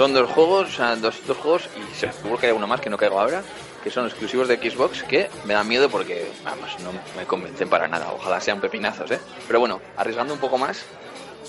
[0.00, 2.88] Son dos juegos, o sea, dos, dos juegos y seguro que hay uno más que
[2.88, 3.42] no caigo ahora,
[3.84, 7.86] que son exclusivos de Xbox que me dan miedo porque, vamos, no me convencen para
[7.86, 8.10] nada.
[8.10, 9.20] Ojalá sean pepinazos, ¿eh?
[9.46, 10.86] Pero bueno, arriesgando un poco más,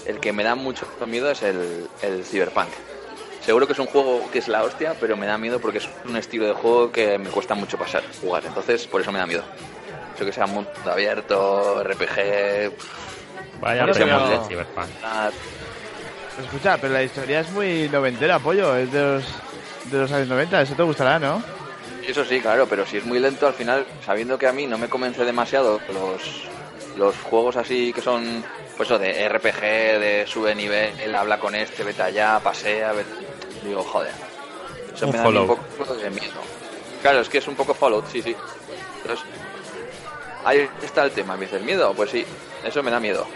[0.06, 2.68] el que me da mucho miedo es el, el Cyberpunk.
[3.40, 5.88] Seguro que es un juego que es la hostia, pero me da miedo porque es
[6.04, 8.44] un estilo de juego que me cuesta mucho pasar, jugar.
[8.46, 9.44] Entonces, por eso me da miedo.
[10.14, 12.74] Eso que sea mundo abierto, RPG...
[13.62, 14.30] Vaya premos
[16.40, 18.76] Escucha, pero la historia es muy noventera, pollo.
[18.76, 19.24] Es de los,
[19.92, 20.62] de los años 90.
[20.62, 21.42] Eso te gustará, ¿no?
[22.08, 24.78] Eso sí, claro, pero si es muy lento al final, sabiendo que a mí no
[24.78, 26.22] me convence demasiado los,
[26.98, 28.44] los juegos así que son,
[28.76, 29.62] pues eso, de RPG,
[30.00, 33.06] de sube nivel, él habla con este, vete allá, pasea, vete-
[33.64, 34.12] digo, joder.
[34.96, 36.42] Eso Un me da un poco de miedo.
[37.04, 38.36] Claro, es que es un poco Fallout, sí, sí.
[39.04, 39.26] Entonces,
[40.44, 41.94] ahí está el tema, me dices, ¿miedo?
[41.94, 42.26] Pues sí,
[42.66, 43.28] eso me da miedo.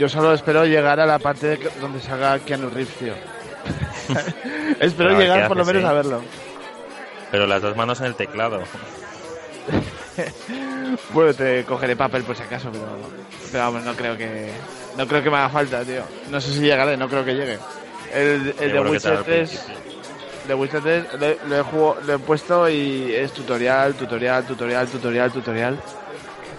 [0.00, 3.12] Yo solo espero llegar a la parte de donde salga Keanu Reeves, tío.
[4.80, 6.22] espero llegar por lo menos a verlo.
[7.30, 8.62] Pero las dos manos en el teclado.
[11.12, 12.84] Bueno, te cogeré papel por si acaso, pero,
[13.52, 14.50] pero vamos, no creo que
[14.98, 16.02] no creo que me haga falta, tío.
[16.30, 17.58] No sé si llegaré, no creo que llegue.
[18.12, 19.74] El, el de Witcher al 3, principio.
[20.48, 24.88] de Witcher 3 le, lo he jugo- lo he puesto y es tutorial, tutorial, tutorial,
[24.88, 25.80] tutorial, tutorial.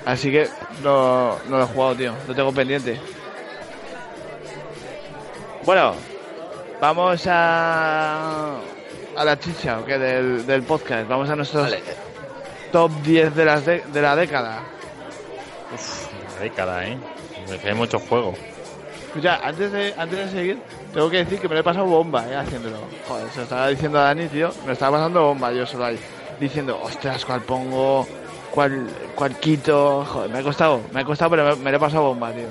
[0.06, 0.48] Así que
[0.82, 2.14] no, no lo he jugado, tío.
[2.28, 3.00] Lo tengo pendiente.
[5.66, 5.94] Bueno,
[6.80, 8.56] vamos a
[9.16, 9.98] a la chicha, ¿o qué?
[9.98, 11.08] Del, del podcast.
[11.08, 11.82] Vamos a nuestros Vale,
[12.72, 14.64] top 10 de, las de, de la década.
[15.72, 16.98] Una década, ¿eh?
[17.50, 18.34] Es que hay mucho juego.
[19.08, 20.62] Escucha, antes de, antes de seguir,
[20.94, 22.78] tengo que decir que me lo he pasado bomba, eh, haciéndolo.
[23.08, 24.52] Joder, se lo estaba diciendo a Dani, tío.
[24.62, 26.00] Me lo estaba pasando bomba yo solo ahí.
[26.40, 28.08] Diciendo, ostras, ¿cuál pongo?
[28.52, 30.06] ¿Cuál, cuál quito?
[30.06, 32.48] Joder, me ha costado, me ha costado, pero me, me lo he pasado bomba, tío.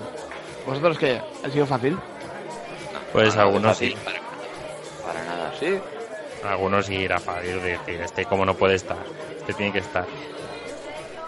[0.67, 1.21] ¿Vosotros qué?
[1.45, 1.99] ¿Ha sido fácil?
[3.13, 3.95] Pues para algunos sí.
[4.05, 4.19] Para,
[5.07, 5.79] para nada, sí.
[6.45, 8.99] Algunos sí irá fácil de decir, este como no puede estar,
[9.39, 10.07] este tiene que estar.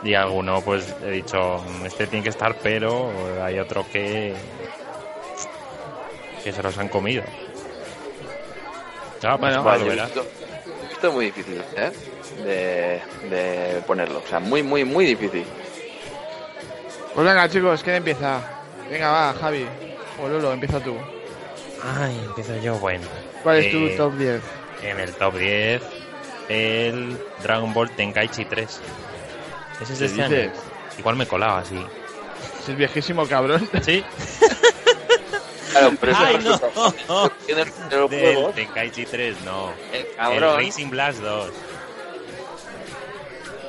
[0.03, 3.11] Y alguno pues he dicho, "Mm, este tiene que estar, pero
[3.43, 4.35] hay otro que
[6.43, 7.23] que se los han comido.
[9.23, 10.05] Ah, pues Bueno,
[10.91, 11.93] esto es muy difícil, ¿eh?
[12.43, 14.19] De, de ponerlo.
[14.25, 15.45] O sea, muy, muy, muy difícil.
[17.15, 18.41] Pues venga, chicos, ¿quién empieza?
[18.91, 19.67] Venga, va, Javi.
[20.21, 20.97] O Lolo, empieza tú.
[21.85, 23.07] Ay, empiezo yo, bueno.
[23.43, 24.41] ¿Cuál es Eh, tu top 10?
[24.83, 25.83] En el top 10,
[26.49, 28.81] el Dragon Ball Tenkaichi 3.
[29.81, 30.53] Ese es de ¿Qué este año.
[30.99, 31.85] Igual me colaba así.
[32.63, 33.69] Es el viejísimo cabrón.
[33.83, 34.05] ¿Sí?
[35.73, 36.37] Claro, pero eso Ay,
[37.09, 37.31] no.
[37.47, 38.55] Tiene los juegos.
[38.55, 39.73] Tenkaichi 3, no.
[39.91, 40.57] El El cabrón.
[40.59, 41.51] Racing Blast 2.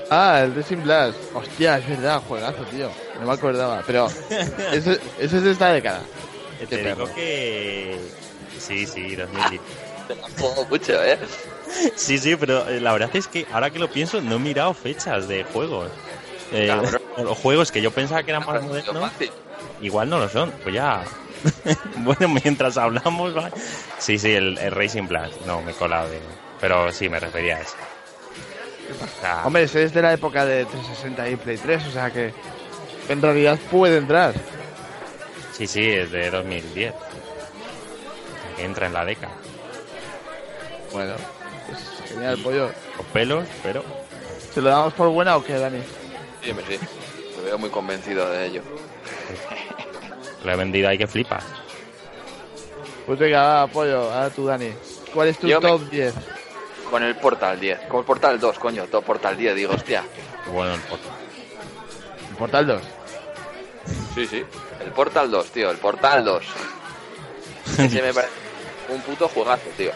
[0.10, 1.18] Ah, el Racing Blast.
[1.34, 2.92] Hostia, es verdad, juegazo, tío.
[3.22, 3.82] No me acordaba.
[3.88, 4.08] Pero
[4.74, 6.02] ese, ese es de esta década.
[6.68, 7.06] Qué te perro.
[7.06, 8.00] digo que...
[8.60, 9.62] Sí, sí, 2010.
[10.08, 11.18] Te la juego mucho, ¿eh?
[11.96, 14.74] Sí, sí, pero eh, la verdad es que ahora que lo pienso no he mirado
[14.74, 15.90] fechas de juegos.
[16.52, 16.76] Eh,
[17.18, 19.12] los juegos que yo pensaba que eran más modernos,
[19.82, 20.52] igual no lo son.
[20.64, 21.04] Pues ya...
[21.98, 23.36] bueno, mientras hablamos...
[23.36, 23.50] va.
[23.98, 25.34] Sí, sí, el, el Racing Blast.
[25.46, 26.20] No, me he colado de...
[26.60, 27.76] Pero sí, me refería a ese.
[29.02, 32.12] O sea, Hombre, ese es de la época de 360 y Play 3, o sea
[32.12, 32.34] que
[33.10, 34.34] en realidad puede entrar.
[35.54, 36.94] Sí, sí, es de 2010.
[36.94, 39.34] O sea, que entra en la década.
[40.92, 41.14] Bueno,
[41.68, 42.70] pues genial, pollo.
[42.98, 43.84] Con pelos, pero...
[44.54, 45.82] ¿Se lo damos por buena o qué, Dani?
[46.44, 46.80] Sí, hombre, sí.
[47.38, 48.62] Me veo muy convencido de ello.
[50.44, 51.44] Lo he vendido ahí que flipas.
[53.06, 54.72] Pues venga, va, pollo, ahora tú, Dani.
[55.14, 56.14] ¿Cuál es tu Yo me- top 10?
[56.90, 57.80] Con el Portal 10.
[57.88, 58.86] Con el Portal 2, coño.
[58.86, 60.04] Todo Portal 10, digo, hostia.
[60.52, 61.10] Bueno el podcast.
[62.30, 62.82] El Portal 2.
[64.14, 64.44] Sí, sí.
[64.86, 65.72] El Portal 2, tío.
[65.72, 66.46] El Portal 2.
[67.80, 68.34] Ese me parece
[68.90, 69.92] un puto juegazo, tío.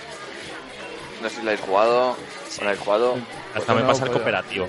[1.22, 2.12] No sé si lo habéis jugado.
[2.12, 3.16] ¿O lo habéis jugado?
[3.56, 4.68] Hasta me no, pasa el cooperativo.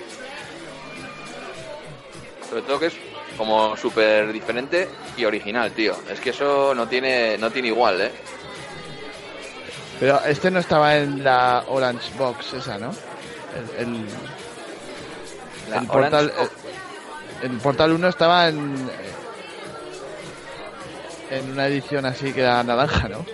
[2.48, 2.94] Sobre todo que es
[3.37, 5.94] como súper diferente y original, tío.
[6.11, 8.12] Es que eso no tiene, no tiene igual, ¿eh?
[10.00, 12.90] Pero este no estaba en la Orange Box esa, ¿no?
[13.78, 14.04] El, el,
[15.70, 16.33] La el Portal,
[17.42, 18.90] el, el Portal 1 estaba en
[21.31, 23.25] en una edición así que era naranja, ¿no?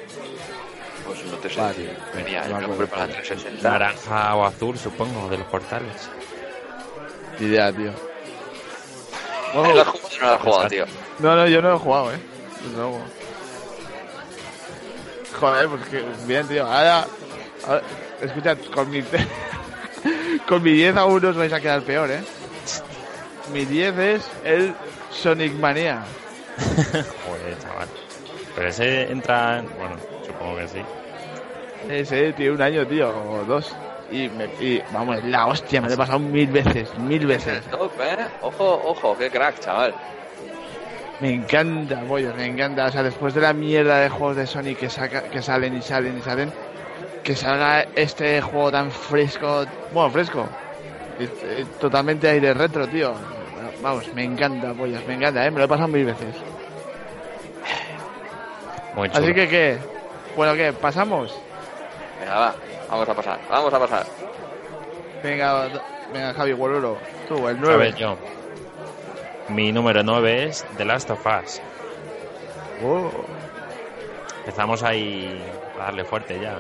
[1.07, 1.97] Pues no te sé Vale.
[2.15, 3.69] Venía, No yo me compré para la 360.
[3.69, 6.09] Naranja o azul, supongo, de los portales.
[7.39, 7.93] Ni idea, tío.
[9.55, 10.85] ¿Lo has jugado o no lo has jugado, tío?
[11.21, 12.19] No, no, yo no lo he jugado, ¿eh?
[12.75, 13.01] luego.
[15.39, 16.65] Joder, pues que bien, tío.
[16.67, 17.07] Ahora,
[17.67, 17.83] ahora-
[18.21, 19.03] escucha, con mi
[20.49, 22.23] con mi 10 a 1 os vais a quedar peor, ¿eh?
[23.53, 24.75] Mi 10 es el
[25.11, 26.03] Sonic Mania.
[27.25, 27.93] Joder, chaval.
[28.55, 29.63] Pero ese entra.
[29.73, 30.89] Bueno, supongo que sí.
[31.87, 33.81] Ese tiene un año, tío, o dos.
[34.07, 37.69] Y, me, y vamos, la hostia, me lo he pasado mil veces, mil veces.
[37.69, 38.31] Top, ¿eh?
[38.41, 39.97] Ojo, ojo, qué crack, chaval.
[41.19, 42.87] Me encanta, pollos, me encanta.
[42.87, 45.83] O sea, después de la mierda de juegos de Sonic que, saca, que salen y
[45.83, 46.55] salen y salen,
[47.23, 50.57] que salga este juego tan fresco, bueno, fresco,
[51.17, 53.21] y- y totalmente aire retro, tío.
[53.83, 55.51] Vamos, me encanta, pollos, me encanta, ¿eh?
[55.51, 56.35] Me lo he pasado mil veces.
[58.95, 59.25] Muy chulo.
[59.25, 59.79] Así que, ¿qué?
[60.37, 60.73] Bueno, ¿qué?
[60.73, 61.35] ¿Pasamos?
[62.21, 62.55] Venga, va,
[62.91, 64.07] vamos a pasar, vamos a pasar.
[65.23, 65.69] Venga,
[66.13, 66.99] venga Javi, Guaruro,
[67.29, 67.77] tú, el A 9.
[67.77, 68.17] ver, yo.
[69.49, 71.61] Mi número 9 es The Last of Us.
[72.85, 73.11] Oh.
[74.41, 75.43] Empezamos ahí
[75.81, 76.59] a darle fuerte ya.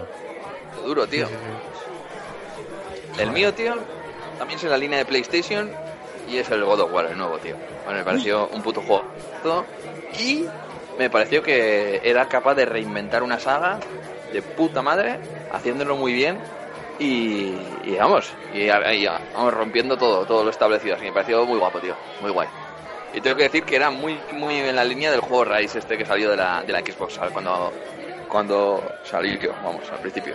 [0.85, 1.29] Duro, tío.
[3.19, 3.75] El mío, tío,
[4.39, 5.71] también es en la línea de PlayStation
[6.29, 7.57] y es el God of War, el nuevo, tío.
[7.85, 9.05] Bueno, me pareció un puto juego.
[10.19, 10.47] Y
[10.99, 13.79] me pareció que era capaz de reinventar una saga
[14.33, 15.19] de puta madre,
[15.53, 16.39] haciéndolo muy bien
[16.99, 17.55] y,
[17.99, 20.95] vamos, y, y vamos rompiendo todo, todo lo establecido.
[20.97, 22.49] Así me pareció muy guapo, tío, muy guay.
[23.13, 25.97] Y tengo que decir que era muy, muy en la línea del juego Rise este
[25.97, 27.33] que salió de la, de la Xbox, ¿sabes?
[27.33, 27.73] Cuando,
[28.29, 30.35] cuando salió, vamos, al principio.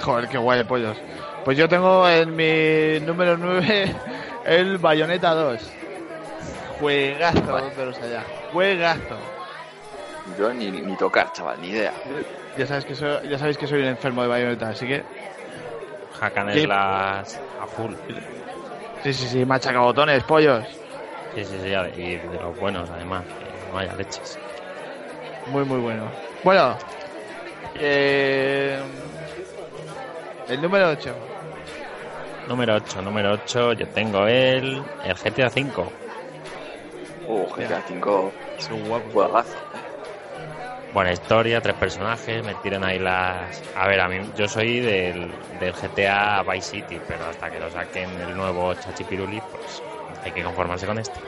[0.00, 0.96] Joder, qué guay, pollos.
[1.44, 3.94] Pues yo tengo en mi número 9
[4.44, 5.60] el Bayonetta 2.
[6.80, 7.72] Juegazo, Vale.
[7.76, 8.24] pero allá.
[8.52, 9.16] Juegazo.
[10.38, 11.92] Yo ni, ni tocar, chaval, ni idea.
[12.56, 15.04] Ya sabes que soy, ya sabéis que soy un enfermo de Bayonetta, así que
[16.20, 17.92] Hakan es las a full.
[19.02, 20.64] sí, sí, sí, machaca botones, pollos.
[21.34, 21.68] Sí, sí, sí,
[22.00, 23.24] y de los buenos además.
[23.24, 24.38] Que no haya leches.
[25.48, 26.08] Muy, muy bueno.
[26.42, 26.76] Bueno,
[27.74, 28.78] eh,
[30.48, 31.14] el número 8.
[32.46, 35.92] Número 8, número 8, yo tengo el, el GTA V.
[37.26, 39.10] Uh, GTA 5, Es un guapo.
[39.10, 39.58] juegazo.
[40.88, 43.64] Buena historia, tres personajes, me tiran ahí las...
[43.74, 47.70] A ver, a mí, yo soy del, del GTA Vice City, pero hasta que lo
[47.70, 49.84] saquen el nuevo Chachipiruli, pues
[50.20, 51.20] hay que conformarse con este.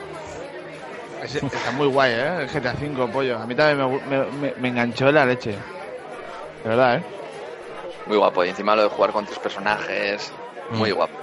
[1.51, 2.43] Está muy guay, ¿eh?
[2.43, 3.39] El GTA 5, pollo.
[3.39, 5.65] A mí también me, me- me enganchó la leche.
[6.63, 7.07] De verdad, ¿eh?
[8.05, 8.45] Muy guapo.
[8.45, 10.35] Y encima lo de jugar con tres personajes,
[10.71, 11.15] muy guapo.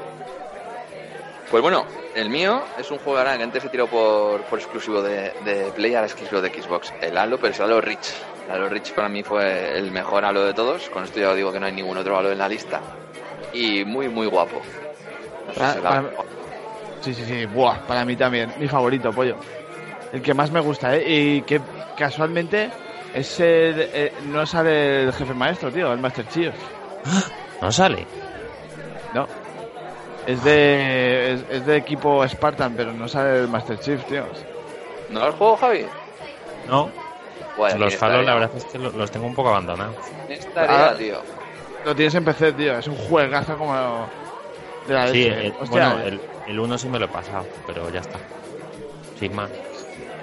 [1.49, 5.01] Pues bueno, el mío es un juego ahora que antes se tiró por, por exclusivo
[5.01, 6.91] de, de Play, ahora es exclusivo de Xbox.
[7.01, 8.09] El Halo, pero es Halo Reach.
[8.47, 10.89] El Halo Reach para mí fue el mejor Halo de todos.
[10.89, 12.81] Con esto ya os digo que no hay ningún otro Halo en la lista.
[13.53, 14.61] Y muy, muy guapo.
[15.47, 15.53] No
[15.83, 16.03] para-
[17.01, 17.45] Sí, sí, sí.
[17.45, 18.51] Buah, para mí también.
[18.57, 19.35] Mi favorito, pollo.
[20.11, 21.03] El que más me gusta, ¿eh?
[21.07, 21.59] Y que
[21.97, 22.69] casualmente
[23.13, 26.53] es el, eh, no sale el jefe maestro, tío, el Master Chief.
[27.61, 28.07] ¿No sale?
[29.13, 29.27] No.
[30.25, 34.23] Es de, es, es de equipo Spartan, pero no sale el Master Chief, tío.
[35.09, 35.85] ¿No lo has jugado, Javi?
[36.69, 36.89] No.
[37.57, 39.95] Bueno, los Halo la verdad es que lo- los tengo un poco abandonados.
[40.29, 40.95] Estaría, Ah.
[40.97, 41.21] tío.
[41.85, 42.77] Lo tienes en PC, tío.
[42.79, 44.07] Es un juegazo como
[44.87, 47.89] de la Sí, el, Hostia, bueno, el, el 1 sí me lo he pasado, pero
[47.89, 48.17] ya está.
[49.19, 49.49] Sin más.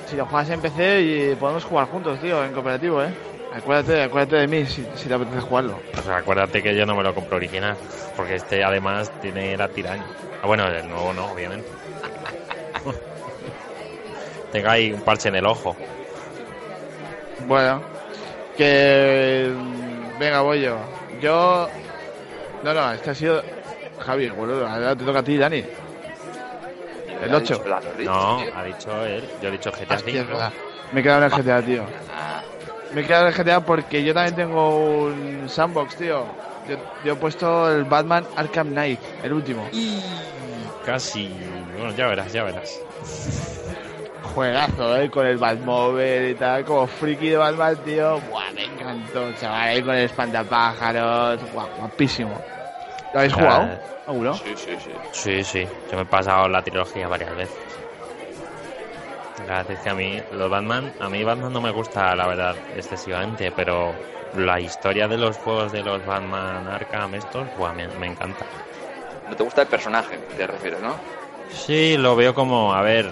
[0.07, 3.15] si lo juegas en PC y podemos jugar juntos, tío, en cooperativo, ¿eh?
[3.53, 5.81] Acuérdate, acuérdate de mí si, si te apetece jugarlo.
[5.93, 7.77] Pues acuérdate que yo no me lo compro original,
[8.17, 10.05] porque este además tiene la tiraña.
[10.43, 11.69] Ah, bueno, el nuevo no, obviamente.
[14.53, 15.77] Tenga ahí un parche en el ojo.
[17.47, 17.83] Bueno,
[18.57, 19.53] que.
[20.19, 20.77] Venga, voy yo.
[21.21, 21.69] Yo.
[22.63, 23.43] No, no, este ha sido.
[24.01, 25.65] Javi, boludo, ahora te toca a ti, Dani.
[27.23, 27.41] El Ha 8.
[27.41, 29.29] dicho el Halo Reach, No, ha dicho él.
[29.43, 30.29] Yo he dicho GTA Hostia, es 5.
[30.29, 30.53] verdad.
[30.93, 31.85] Me he quedado en el GTA, tío.
[32.95, 36.25] Me he quedado en el GTA porque yo también tengo un sandbox, tío.
[36.69, 39.69] Yo, yo he puesto el Batman Arkham Knight, el último.
[40.85, 41.31] Casi.
[41.77, 42.81] Bueno, ya verás, ya verás.
[44.35, 48.21] Juegazo, eh, con el Batmobile y tal, como friki de Batman, tío.
[48.31, 51.53] Buah, me encantó, chaval, ahí con el espantapájaros.
[51.53, 52.41] Buah, guapísimo.
[53.13, 53.69] ¿Lo habéis jugado?
[54.07, 54.35] ¿Alguno?
[54.35, 54.91] sí, sí, sí.
[55.13, 55.69] Sí, sí.
[55.91, 57.70] Yo me he pasado la trilogía varias veces.
[59.51, 62.55] Verdad es que a mí, los Batman, a mí Batman no me gusta, la verdad,
[62.77, 63.93] excesivamente, pero
[64.37, 68.47] la historia de los juegos de los Batman Arkham estos, buah, me, me encanta.
[69.29, 70.95] No te gusta el personaje, te refieres, ¿no?
[71.49, 73.11] Sí, lo veo como, a ver,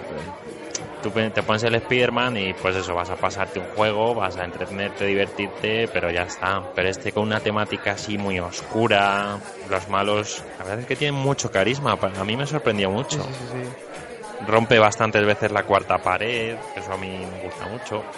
[1.03, 4.45] tú te pones el Spider-Man y pues eso, vas a pasarte un juego, vas a
[4.45, 6.63] entretenerte, divertirte, pero ya está.
[6.73, 9.37] Pero este con una temática así muy oscura,
[9.69, 13.17] los malos, la verdad es que tienen mucho carisma, a mí me sorprendió mucho.
[13.17, 14.08] sí, sí, sí.
[14.39, 18.09] Rompe bastantes veces la cuarta pared, eso a mí me gusta mucho.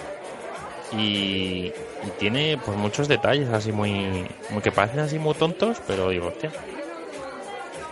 [0.90, 6.10] Y, y tiene pues muchos detalles así muy, muy que parecen así muy tontos, pero
[6.10, 6.56] digo, hostia.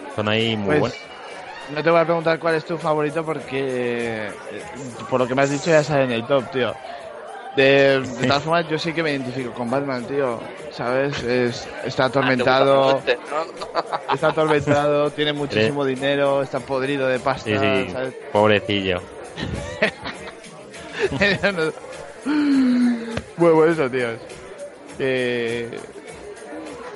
[0.07, 0.97] Son ahí muy Pues, buenos.
[1.67, 4.65] no te voy a preguntar cuál es tu favorito porque, eh,
[5.07, 6.77] por lo que me has dicho, ya sale en el top, tío.
[7.59, 10.39] De, de todas formas, yo sí que me identifico con Batman, tío.
[10.71, 11.21] ¿Sabes?
[11.23, 13.69] Es, está atormentado, ¿Te gusta mucho,
[14.13, 18.13] está atormentado, tiene muchísimo dinero, está podrido de pasta, Sí, sí, ¿sabes?
[18.31, 19.01] pobrecillo.
[23.37, 24.19] Bueno, pues eso, tíos.
[24.97, 25.79] Que,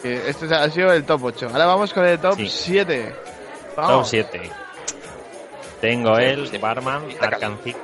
[0.01, 1.49] que este ha sido el top 8.
[1.53, 2.49] Ahora vamos con el top Sí.
[2.49, 3.15] 7.
[3.75, 4.09] Top Vamos.
[4.09, 4.41] 7.
[5.79, 6.57] Tengo el sí.
[6.57, 7.79] Barman Arkham City.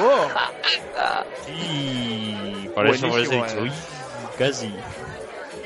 [0.00, 0.28] ¡Oh!
[1.46, 3.62] Sí, por eso, por eso he dicho, eh.
[3.62, 3.72] uy,
[4.38, 4.74] casi.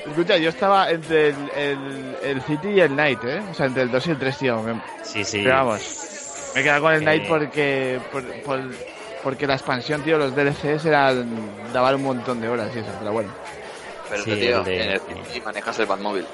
[0.07, 3.43] Escucha, yo estaba entre el, el, el City y el Knight, ¿eh?
[3.51, 4.63] O sea, entre el 2 y el 3, tío.
[4.63, 5.41] Me, Sí, sí.
[5.43, 7.05] pero vamos, me he quedado con el Eh.
[7.05, 8.75] Knight porque, por, por-
[9.25, 11.27] porque la expansión, tío, los DLCs eran,
[11.73, 13.31] daban un montón de horas y eso, pero bueno.
[14.09, 16.27] Pero Sí, tío, el de- en el City manejas el Batmóvil.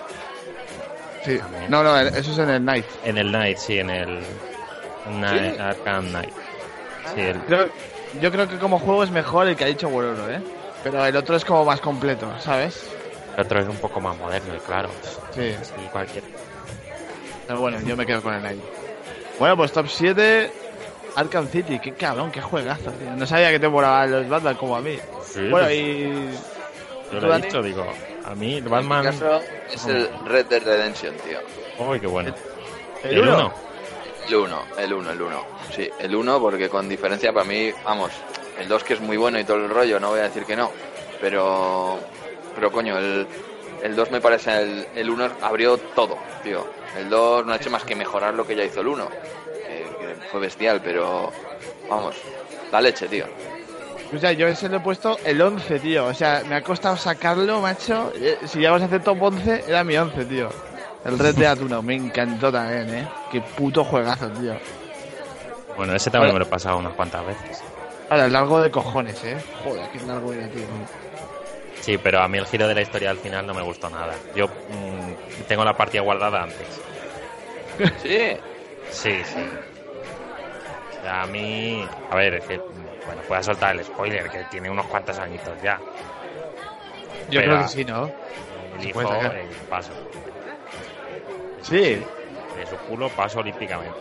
[1.25, 1.39] Sí.
[1.39, 1.71] También.
[1.71, 2.85] No, no, eso es en el Knight.
[3.05, 4.21] En el Night, sí, en el
[5.19, 6.33] Night, Arkham Knight.
[7.15, 7.69] Sí, el- Creo-
[8.21, 10.41] yo creo que como juego es mejor el que ha dicho Wororo, ¿eh?
[10.85, 12.85] Pero el otro es como más completo, ¿sabes?
[13.37, 14.91] el otro es un poco más moderno y claro.
[15.35, 15.55] Sí.
[15.63, 16.23] Sí, cualquier.
[17.47, 18.61] Pero bueno, yo me quedo con el Knight.
[19.39, 20.51] Bueno, pues top 7,
[21.17, 21.79] Arkham City.
[21.79, 23.11] Qué cabrón, qué juegazo, tío.
[23.17, 24.99] No sabía que te molaban los Batman como a mí.
[25.25, 26.31] Sí, Bueno, pues, y...
[27.13, 27.47] yo ¿tú, lo he Dani?
[27.47, 27.87] dicho, digo,
[28.25, 29.05] a mí el En mi Batman.
[29.07, 29.41] caso
[29.73, 31.39] es el Red Dead Redemption, tío.
[31.87, 32.35] Uy, qué bueno.
[33.03, 33.53] ¿El uno?
[34.29, 35.47] El 1, el 1, el 1.
[35.75, 38.11] Sí, el 1 porque con diferencia para mí, vamos,
[38.59, 40.57] el 2 que es muy bueno y todo el rollo, no voy a decir que
[40.57, 40.71] no,
[41.21, 41.99] pero
[42.55, 43.27] pero coño, el,
[43.83, 46.67] el 2 me parece el, el 1 abrió todo, tío.
[46.97, 50.17] El 2 no ha hecho más que mejorar lo que ya hizo el 1, que,
[50.31, 51.33] fue bestial, pero
[51.89, 52.17] vamos,
[52.71, 53.27] la leche, tío.
[54.15, 56.07] O sea, yo ese le he puesto el 11, tío.
[56.07, 58.13] O sea, me ha costado sacarlo, macho.
[58.15, 60.51] Eh, Si ya vas a hacer top 11, era mi 11, tío.
[61.05, 63.09] El Red Dead 1, me encantó también, ¿eh?
[63.31, 64.55] Qué puto juegazo, tío.
[65.77, 67.63] Bueno, ese también me lo he pasado unas cuantas veces.
[68.09, 69.37] Ahora, el largo de cojones, ¿eh?
[69.65, 70.65] Joder, qué largo era, tío.
[71.81, 74.15] Sí, pero a mí el giro de la historia al final no me gustó nada.
[74.37, 76.81] Yo mm, tengo la partida guardada antes.
[78.03, 78.37] Sí,
[78.91, 79.49] Sí, sí.
[81.01, 81.85] O sea, a mí.
[82.11, 82.59] A ver, es que.
[82.59, 85.81] Bueno, puedo soltar el spoiler, que tiene unos cuantos añitos ya.
[87.31, 88.11] Yo Pero- creo que sí, ¿no?
[88.79, 89.37] Elijo puede sacar.
[89.37, 89.93] el paso.
[91.63, 91.81] Sí.
[92.57, 93.99] De su culo paso olímpicamente.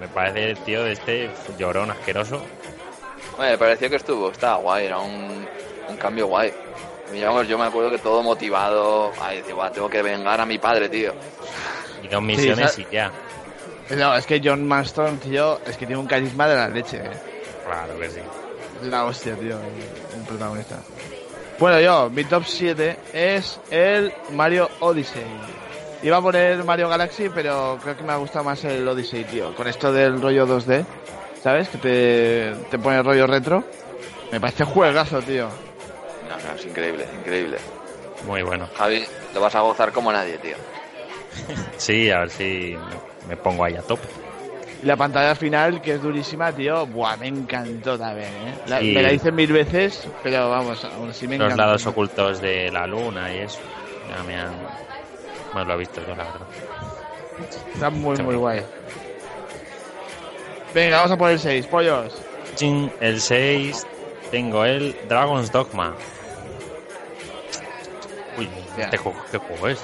[0.00, 2.42] Me parece el tío de este llorón asqueroso.
[3.38, 5.46] me pareció que estuvo, estaba guay, era un,
[5.88, 6.52] un cambio guay.
[7.14, 10.46] Y, vamos, yo me acuerdo que todo motivado, ay, decía, "Buah, tengo que vengar a
[10.46, 11.12] mi padre, tío.
[12.02, 13.12] Y dos misiones y ya.
[13.90, 17.10] No, es que John Marston, tío, es que tiene un carisma de la leche, ¿eh?
[17.66, 18.20] Claro que sí.
[18.84, 20.76] La hostia, tío, el, el protagonista.
[21.58, 25.22] Bueno, yo, mi top 7 es el Mario Odyssey.
[26.02, 29.54] Iba a poner Mario Galaxy, pero creo que me ha gustado más el Odyssey, tío.
[29.54, 30.84] Con esto del rollo 2D,
[31.42, 31.68] ¿sabes?
[31.68, 33.62] Que te, te pone el rollo retro.
[34.32, 35.48] Me parece juegazo, tío.
[36.28, 37.58] No, no, es increíble, increíble.
[38.26, 38.68] Muy bueno.
[38.76, 40.56] Javi, lo vas a gozar como nadie, tío.
[41.78, 42.76] Sí, a ver si
[43.28, 44.06] me pongo ahí a tope.
[44.82, 46.84] Y la pantalla final, que es durísima, tío.
[46.86, 48.54] Buah, me encantó también, ¿eh?
[48.66, 48.92] La- Sí.
[48.92, 51.62] Me la hice mil veces, pero vamos, aún así me Los encantó.
[51.64, 53.60] lados ocultos de la luna y eso.
[54.10, 54.50] Ya me han.
[55.52, 56.46] Bueno, lo he visto yo, la verdad.
[57.74, 58.62] Está muy, Está muy guay.
[60.74, 62.22] Venga, vamos a poner 6, pollos.
[63.00, 63.86] El 6
[64.30, 65.94] tengo el Dragon's Dogma.
[68.38, 68.48] Uy.
[68.78, 69.82] ¿este juego, ¿qué juego es?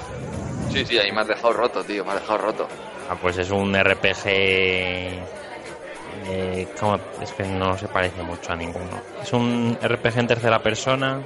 [0.71, 2.67] Sí, sí, ahí me has dejado roto, tío, me has dejado roto.
[3.09, 4.25] Ah, pues es un RPG.
[6.27, 6.99] eh, ¿cómo?
[7.21, 9.01] Es que no se parece mucho a ninguno.
[9.21, 11.21] Es un RPG en tercera persona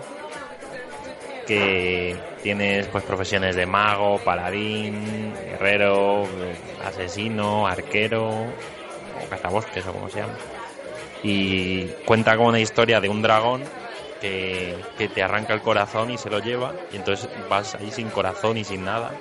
[1.45, 6.25] que tienes pues profesiones de mago, paladín, guerrero,
[6.85, 10.33] asesino, arquero o cazabosques o como se llama.
[11.23, 13.63] Y cuenta con una historia de un dragón
[14.21, 18.09] que, que te arranca el corazón y se lo lleva y entonces vas ahí sin
[18.09, 19.11] corazón y sin nada.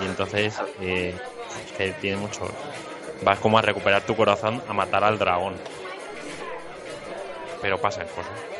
[0.00, 1.14] Y entonces eh,
[1.76, 2.48] que tiene mucho
[3.22, 5.54] vas como a recuperar tu corazón a matar al dragón.
[7.60, 8.53] Pero pasan cosas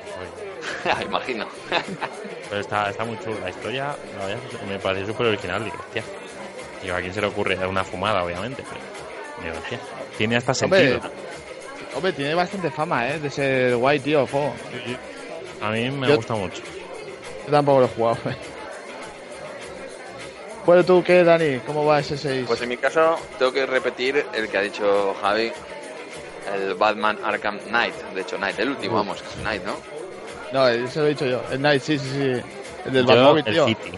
[1.04, 1.46] Imagino.
[2.48, 5.64] pero está, está muy chulo la historia la verdad es que me pareció súper original
[5.64, 6.02] digo hostia
[6.82, 8.80] digo a quién se le ocurre dar una fumada obviamente pero
[9.42, 9.78] digo, hostia,
[10.18, 11.10] tiene hasta Hombre, sentido
[11.96, 13.18] hombre, tiene bastante fama, ¿eh?
[13.20, 14.52] De ser guay, tío, juego.
[15.62, 16.60] a mí me Yo- gusta mucho
[17.46, 18.18] Yo tampoco lo he jugado.
[20.66, 21.58] Bueno, ¿tú qué, Dani?
[21.66, 22.44] ¿Cómo va ese 6?
[22.46, 25.52] Pues en mi caso tengo que repetir el que ha dicho Javi,
[26.54, 29.76] el Batman Arkham Knight, de hecho Knight, el último, vamos, Knight, ¿no?
[30.54, 31.42] No, eso lo he dicho yo.
[31.50, 32.42] El Night, sí, sí, sí.
[32.86, 33.66] El del Batmóvil, el tío.
[33.66, 33.90] City.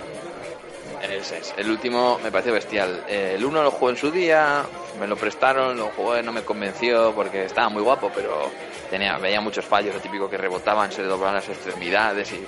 [1.03, 1.55] Ese es.
[1.55, 3.05] El último me parece bestial.
[3.07, 4.65] El uno lo jugué en su día,
[4.99, 8.51] me lo prestaron, lo jugué, no me convenció porque estaba muy guapo, pero
[8.89, 12.43] tenía, veía muchos fallos, lo típico que rebotaban, se le doblaban las extremidades y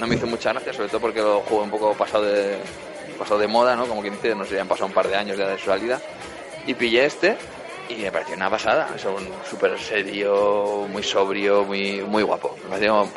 [0.00, 2.58] no me hizo mucha gracia, sobre todo porque lo jugué un poco pasado de,
[3.16, 3.86] pasado de moda, ¿no?
[3.86, 5.66] Como quien dice, no sé, ya han pasado un par de años ya de su
[5.66, 6.00] salida.
[6.66, 7.36] Y pillé este
[7.88, 8.88] y me pareció una pasada.
[8.94, 12.56] Es un súper serio, muy sobrio, muy, muy guapo.
[12.64, 13.08] Me pareció,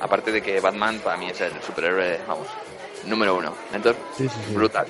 [0.00, 2.48] aparte de que Batman para mí es el superhéroe, vamos,
[3.04, 3.54] número uno.
[3.72, 4.54] Entonces, Sí, sí, sí.
[4.54, 4.86] brutal.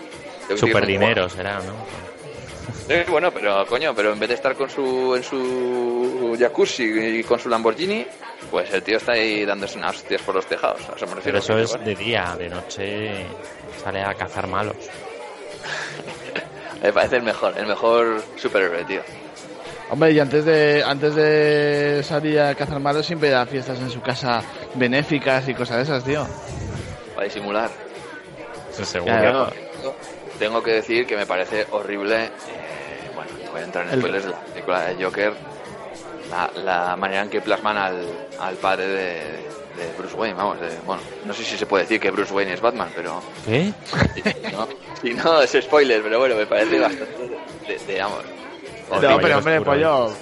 [0.56, 1.72] Super dinero será, ¿no?
[2.86, 6.84] Sí, bueno, pero coño, pero en vez de estar con su, en su jacuzzi
[7.18, 8.06] y con su Lamborghini,
[8.50, 10.82] pues el tío está ahí dándose unas hostias por los tejados.
[10.90, 13.26] A eso me Pero eso es bueno, de día, de noche
[13.82, 14.76] sale a cazar malos.
[16.82, 19.00] Me parece el mejor, el mejor superhéroe, tío.
[19.90, 24.00] Hombre, y antes de, antes de salir a cazar malos siempre da fiestas en su
[24.00, 24.42] casa
[24.74, 26.26] benéficas y cosas de esas, tío.
[27.14, 27.70] Para disimular.
[28.72, 29.12] Eso seguro.
[29.16, 29.50] Claro.
[30.38, 32.24] Tengo que decir que me parece horrible.
[32.24, 32.30] eh,
[33.14, 35.32] bueno, no voy a entrar en El- spoilers de la película de Joker.
[36.30, 38.04] La, la manera en que plasman al,
[38.40, 39.14] al padre de,
[39.76, 40.60] de Bruce Wayne, vamos.
[40.60, 43.22] de- bueno, no sé si se puede decir que Bruce Wayne es Batman, pero.
[43.46, 43.70] ¿Qué?
[44.50, 44.66] No,
[45.00, 47.38] si no, es spoiler, pero bueno, me parece bastante.
[47.68, 48.24] De, de, vamos.
[48.90, 49.64] No, pero hombre, oscuro.
[49.64, 50.12] pollo.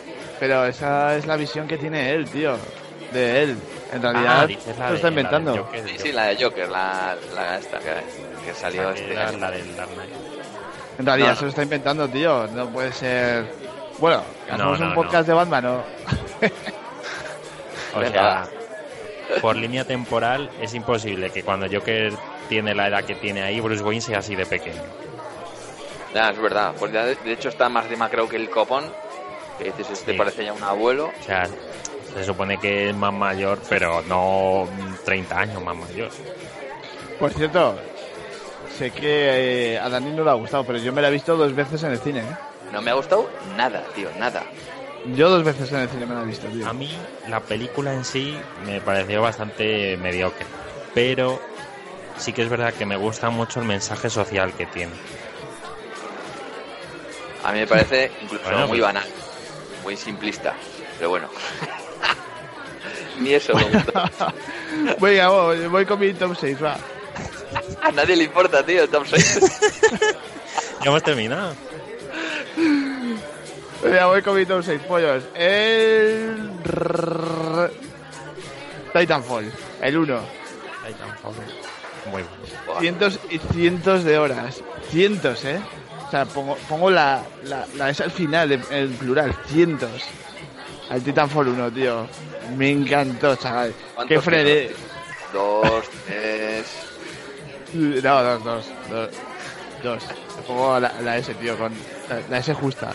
[0.40, 2.56] Pero esa es la visión que tiene él, tío.
[3.12, 3.56] De él.
[3.92, 5.56] En realidad, Ah, la lo está de- la inventando.
[5.64, 7.90] Joker, Sí, sí, la de Joker, la, la esta que,
[8.46, 9.38] que salió Joker, este la, año.
[9.38, 10.10] la del Dark Knight.
[10.98, 11.38] En realidad No, no.
[11.38, 12.46] se lo está inventando, tío.
[12.48, 13.44] No puede ser.
[13.98, 14.94] Bueno, hacemos no, un no.
[14.96, 15.82] podcast de Batman, ¿no?
[17.94, 18.44] O sea,
[19.40, 22.12] por línea temporal es imposible que cuando Joker
[22.48, 24.82] tiene la edad que tiene ahí, Bruce Wayne sea así de pequeño.
[26.14, 26.74] Ya, es verdad.
[26.78, 28.84] Pues ya de, de hecho está más demacrado que el copón.
[29.58, 30.18] Que dices, este Sí.
[30.18, 31.10] parece ya un abuelo.
[31.20, 31.46] O sea,
[32.14, 36.10] se supone que es más mayor, pero no mm, 30 años más mayor.
[37.18, 37.76] Por cierto,
[38.76, 41.36] sé que eh, a Dani no le ha gustado, pero yo me la he visto
[41.36, 42.36] dos veces en el cine, ¿eh?
[42.72, 44.42] No me ha gustado nada, tío, nada.
[45.14, 46.66] Yo dos veces en el cine me la he visto, tío.
[46.66, 46.90] A mí
[47.28, 48.36] la película en sí
[48.66, 50.46] me pareció bastante mediocre,
[50.94, 51.38] pero
[52.16, 54.92] sí que es verdad que me gusta mucho el mensaje social que tiene.
[57.44, 59.08] A mí me parece incluso Bueno, muy pues- banal,
[59.82, 60.54] muy simplista.
[60.98, 61.28] Pero bueno.
[63.20, 64.10] Ni eso me gusta.
[65.00, 66.76] Venga, voy, voy con mi top 6, va.
[67.82, 69.26] A nadie le importa, tío, Tom Sawyer.
[70.82, 71.54] Ya hemos terminado.
[73.82, 75.22] Venga, voy con mi top 6, pollos.
[75.34, 76.50] El...
[78.92, 80.20] Titanfall, el 1.
[82.10, 82.28] Muy bueno.
[82.80, 84.60] Cientos y cientos de horas.
[84.90, 85.60] Cientos, ¿eh?
[86.12, 90.02] O sea, pongo, pongo la, la, la S al final, en, plural, cientos.
[90.90, 92.06] Al Titanfall 1, tío.
[92.54, 93.72] Me encantó, chaval.
[93.94, 94.70] ¿Cuántos Qué tienes?
[95.32, 96.66] Dos, tres.
[98.04, 98.66] No, dos, dos,
[99.82, 100.02] dos.
[100.46, 101.72] Pongo la, la S, tío, con
[102.10, 102.90] la, la S justa.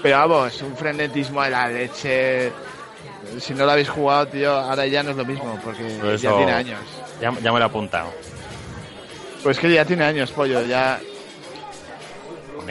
[0.00, 2.52] Pero vamos, un frenetismo de la leche.
[3.40, 6.36] Si no lo habéis jugado, tío, ahora ya no es lo mismo, porque ya eso-
[6.36, 6.80] tiene años.
[7.20, 8.12] Ya, ya me lo he apuntado.
[9.42, 11.00] Pues que ya tiene años, pollo, ya...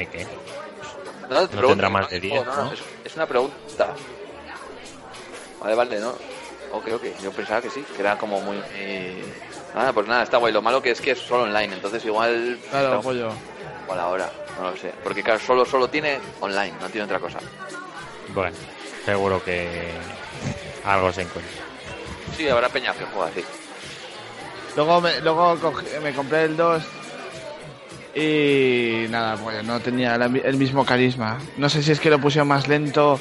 [0.05, 2.71] No, te No pregunto, tendrá más de no, 10, no, ¿no?
[2.73, 3.93] Es, es una pregunta.
[5.59, 6.09] Vale, vale, ¿no?
[6.71, 7.03] Ok, ok.
[7.21, 8.61] Yo pensaba que sí, que era como muy...
[8.75, 9.23] eh,
[9.73, 10.53] Nada, pues nada, está guay.
[10.53, 12.57] Lo malo que es que es solo online, entonces igual...
[12.69, 13.31] Claro, está pollo.
[13.83, 14.91] igual ahora, no lo sé.
[15.03, 17.39] Porque claro, solo, solo tiene online, no tiene otra cosa.
[18.29, 18.55] Bueno,
[19.05, 19.91] seguro que
[20.83, 21.53] algo se encuentra.
[22.35, 23.43] Sí, habrá peña que juega así.
[24.75, 25.57] Luego me, luego
[26.01, 26.83] me compré el 2
[28.15, 31.37] y nada, pues no tenía la el mismo carisma.
[31.57, 33.19] No sé si es que lo pusieron más lento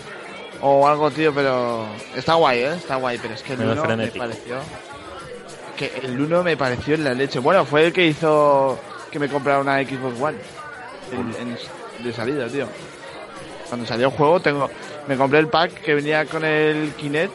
[0.62, 2.74] o algo, tío, pero está guay, ¿eh?
[2.76, 4.57] Está guay, pero es que el Menos 1 me pareció...
[5.76, 7.39] Que el 1 me pareció en la leche.
[7.39, 8.78] Bueno, fue el que hizo
[9.11, 10.39] que me comprara una Xbox One
[11.12, 12.66] en- en- de salida, tío.
[13.68, 14.70] Cuando salió el juego, tengo
[15.07, 17.32] me compré el pack que venía con el Kinect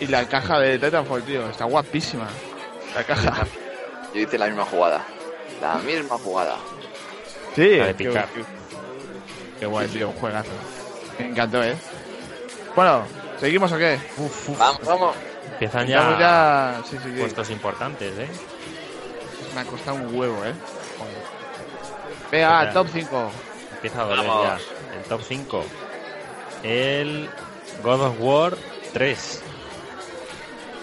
[0.00, 1.48] y la caja de Titanfall, tío.
[1.50, 2.28] Está guapísima.
[2.94, 3.46] La caja.
[4.14, 5.04] Yo hice la misma jugada.
[5.60, 6.56] La misma jugada.
[7.54, 8.28] Sí, La de qué, picar.
[8.28, 8.44] qué-
[9.60, 10.50] qué guay, tío, un juegazo.
[11.18, 11.76] Me encantó, ¿eh?
[12.74, 13.04] Bueno,
[13.38, 13.98] ¿seguimos o qué?
[14.58, 15.16] Vamos, vamos.
[15.52, 16.82] Empiezan ya, ya...
[16.88, 17.20] Sí, sí, sí.
[17.20, 18.28] puestos importantes, ¿eh?
[19.54, 20.54] Me ha costado un huevo, ¿eh?
[22.30, 22.72] Venga, Espera.
[22.72, 23.30] top 5.
[23.74, 24.46] Empieza a doler Vamos.
[24.46, 24.96] ya.
[24.96, 25.64] El top 5.
[26.62, 27.28] El
[27.82, 28.56] God of War
[28.92, 29.42] 3.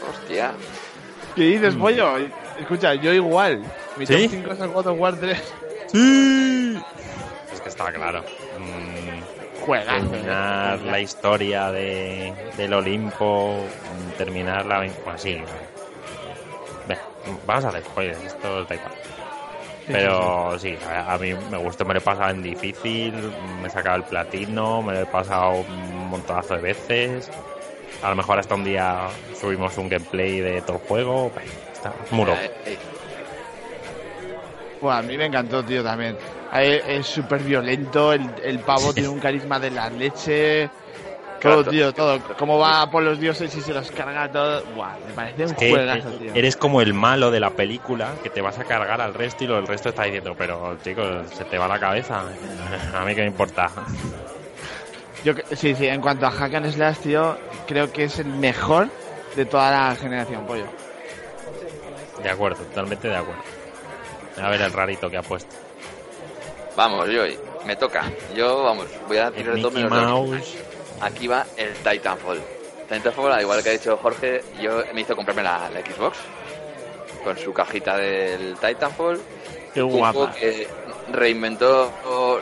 [0.09, 0.51] Hostia.
[1.35, 1.79] ¿Qué dices, Mm.
[1.81, 2.17] pollo?
[2.59, 3.61] Escucha, yo igual.
[3.97, 4.27] Mi ¿Sí?
[4.27, 5.53] top 5 es el God of War 3.
[5.87, 6.79] ¡Sí!
[7.53, 8.21] Es que está claro.
[8.59, 10.09] Mm, juegazo.
[10.09, 14.79] terminar la historia de, del Olimpo, mm, terminar la...
[14.79, 15.37] Bueno, sí.
[16.87, 16.97] Ve,
[17.45, 18.91] vamos a hacer spoilers, esto da igual.
[19.87, 23.13] Pero sí, a, a mí me gustó, me lo he pasado en difícil,
[23.61, 27.31] me he sacado el platino, me lo he pasado un montonazo de veces.
[28.03, 29.07] A lo mejor hasta un día
[29.39, 31.31] subimos un gameplay de todo el juego.
[31.33, 31.43] Ve,
[31.73, 32.25] Está muy
[34.81, 36.17] Bueno, a mí me encantó, tío, también.
[36.53, 40.69] Es súper violento, el, el pavo tiene un carisma de la leche.
[41.41, 42.19] Todo, tío, todo.
[42.37, 44.63] Cómo va por los dioses y se los carga todo.
[44.75, 46.31] Buah, me parece un que juegazo, tío.
[46.33, 49.47] eres como el malo de la película que te vas a cargar al resto y
[49.47, 52.23] lo del resto está diciendo, pero chicos, se te va la cabeza.
[52.95, 53.69] A mí que me importa.
[55.23, 58.87] Yo, sí, sí, en cuanto a Hack and Slash, tío, creo que es el mejor
[59.35, 60.65] de toda la generación, pollo.
[62.23, 63.41] De acuerdo, totalmente de acuerdo.
[64.41, 65.55] A ver el rarito que ha puesto.
[66.75, 67.23] Vamos, yo,
[67.65, 68.03] me toca.
[68.35, 69.89] Yo, vamos, voy a El tirar menos dos.
[69.89, 70.57] Mouse.
[71.01, 72.41] Aquí va el Titanfall.
[72.89, 76.17] Titanfall, al igual que ha dicho Jorge, yo me hizo comprarme la, la Xbox
[77.23, 79.19] con su cajita del Titanfall.
[79.73, 80.31] Qué guapa.
[80.31, 80.67] que
[81.11, 81.91] reinventó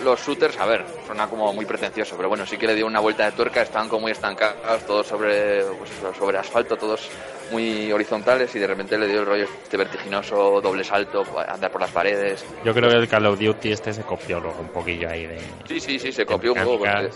[0.03, 0.59] los shooters.
[0.59, 3.31] A ver, suena como muy pretencioso, pero bueno, sí que le dio una vuelta de
[3.31, 3.61] tuerca.
[3.61, 7.09] Estaban como muy estancados, todos sobre, pues sobre asfalto, todos
[7.51, 11.81] muy horizontales y de repente le dio el rollo este vertiginoso, doble salto, andar por
[11.81, 12.45] las paredes.
[12.63, 15.39] Yo creo que el Call of Duty este se copió luego un poquillo ahí de...
[15.67, 16.79] Sí, sí, sí, se copió un poco.
[16.79, 17.09] porque-.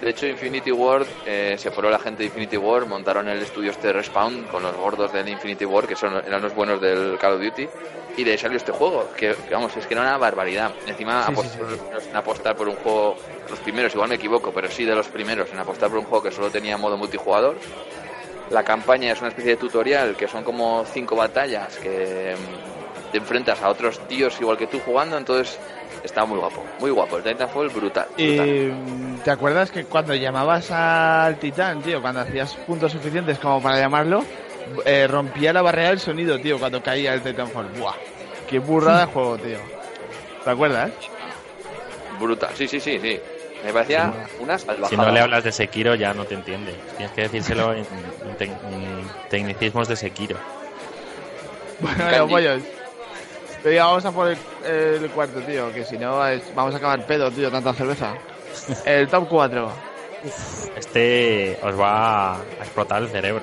[0.00, 3.70] De hecho, Infinity Ward, eh, se fueron la gente de Infinity Ward, montaron el estudio
[3.70, 7.34] este Respawn con los gordos del Infinity Ward, que son, eran los buenos del Call
[7.34, 7.68] of Duty,
[8.16, 10.72] y de ahí salió este juego, que, que, vamos, es que era una barbaridad.
[10.86, 11.58] Encima Sí,
[12.10, 13.16] en apostar por un juego,
[13.48, 16.22] los primeros, igual me equivoco, pero sí de los primeros, en apostar por un juego
[16.22, 17.56] que solo tenía modo multijugador.
[18.50, 23.18] La campaña es una especie de tutorial, que son como cinco batallas, que mm, te
[23.18, 25.58] enfrentas a otros tíos igual que tú jugando, entonces
[26.04, 27.16] está muy guapo, muy guapo.
[27.16, 28.06] El Titanfall, brutal.
[28.16, 28.48] brutal.
[28.48, 33.78] Y ¿te acuerdas que cuando llamabas al titán, tío, cuando hacías puntos suficientes como para
[33.80, 34.24] llamarlo,
[34.84, 37.68] eh, rompía la barrera del sonido, tío, cuando caía el Titanfall?
[37.78, 37.94] Buah,
[38.48, 39.58] qué burrada de juego, tío.
[40.44, 40.90] ¿Te acuerdas?
[42.20, 43.18] Brutal, sí, sí, sí, sí.
[43.64, 44.88] Me parecía una salvajada.
[44.90, 46.74] Si no le hablas de Sekiro ya no te entiende.
[46.98, 50.36] Tienes que decírselo en, en tec- en tecnicismos de Sekiro.
[51.80, 52.62] Bueno, pollos.
[53.64, 56.76] Pero ya vamos a por el, el cuarto, tío, que si no es- vamos a
[56.76, 58.14] acabar pedo, tío, tanta cerveza.
[58.84, 59.72] El top 4.
[60.76, 63.42] Este os va a explotar el cerebro.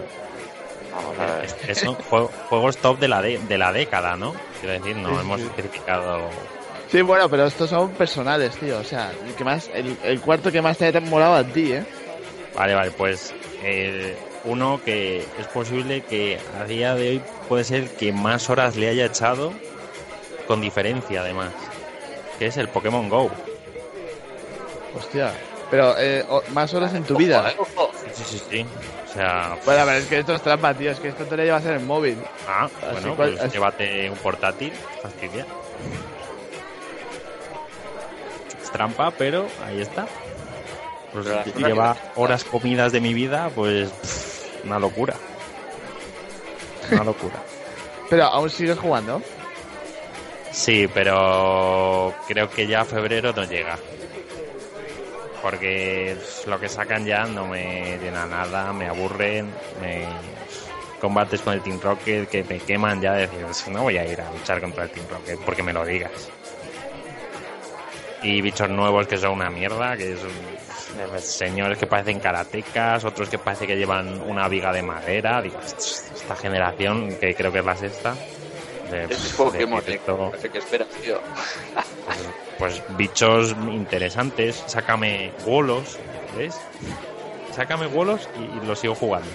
[0.93, 1.45] Vamos a ver.
[1.45, 4.33] Es- es- son jue- juegos top de la, de, de la década, ¿no?
[4.59, 5.47] Quiero decir, no Sí, hemos sí.
[5.47, 6.19] especificado.
[6.91, 8.79] Sí, bueno, pero estos son personales, tío.
[8.79, 11.71] O sea, el, que más, el, el cuarto que más te ha molado a ti,
[11.73, 11.85] ¿eh?
[12.55, 17.89] Vale, vale, pues eh, uno que es posible que a día de hoy puede ser
[17.91, 19.53] que más horas le haya echado,
[20.51, 21.47] con diferencia además,
[22.37, 23.31] que es el Pokémon Go.
[24.97, 25.31] Hostia.
[25.69, 27.51] Pero eh, más horas en tu vida.
[27.51, 27.55] Eh.
[28.13, 28.65] Sí, sí, sí.
[29.09, 30.91] O sea, Bueno, pero es que esto es trampa, tío.
[30.91, 32.17] Es que esto te lo llevas en el móvil.
[32.49, 35.45] ah, Así bueno, cual- pues así- llévate un portátil, fastidia.
[38.61, 40.05] Es trampa, pero ahí está.
[41.13, 45.15] Pues Pero lleva que- horas comidas de mi vida, pues pff, una locura.
[46.91, 47.35] Una locura.
[48.09, 49.21] Pero aún sigues jugando.
[50.51, 53.77] Sí, pero creo que ya febrero no llega.
[55.41, 60.05] Porque lo que sacan ya no me llena nada, me aburren, me
[60.99, 64.05] combates con el Team Rocket que me queman ya de decir, "Pues no voy a
[64.05, 66.29] ir a luchar contra el Team Rocket porque me lo digas.
[68.21, 70.29] Y bichos nuevos que son una mierda, que son
[71.17, 75.41] señores que parecen karatecas, otros que parece que llevan una viga de madera.
[75.41, 78.15] Digo, esta generación, que creo que es la sexta,
[78.91, 81.19] de, Es de Pokémon, efecto- No sé qué esperas, tío.
[82.59, 84.63] pues bichos interesantes.
[84.67, 85.97] Sácame bolos,
[86.37, 86.55] ¿ves?
[87.55, 89.29] Sácame bolos y, y lo sigo jugando.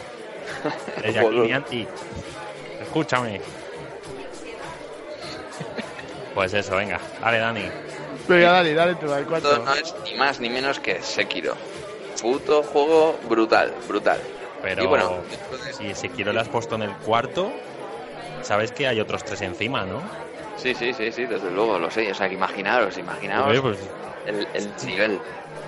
[1.21, 1.47] Bolos.
[1.47, 1.89] Niantic,
[2.83, 3.41] Escúchame.
[6.35, 7.01] Pues eso, venga.
[7.21, 7.65] Dale, Dani.
[8.29, 9.59] Venga, dale, dale tú, al Esto cuarto.
[9.65, 11.55] no es ni más ni menos que Sekiro.
[12.21, 14.21] Puto juego brutal, brutal.
[14.63, 15.19] Pero Y bueno,
[15.53, 17.53] entonces- si, quiero le has puesto en el cuarto,
[18.47, 20.01] sabes que hay otros tres encima, ¿no?
[20.57, 22.11] Sí, sí, sí, sí, desde luego, lo sé.
[22.11, 23.79] O sea, que imaginaros, imaginaos Oye, pues
[24.25, 25.21] el, el nivel.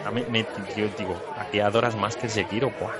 [0.05, 2.95] a mí me yo digo, aquí adoras más que el Sekiro, ¡buah!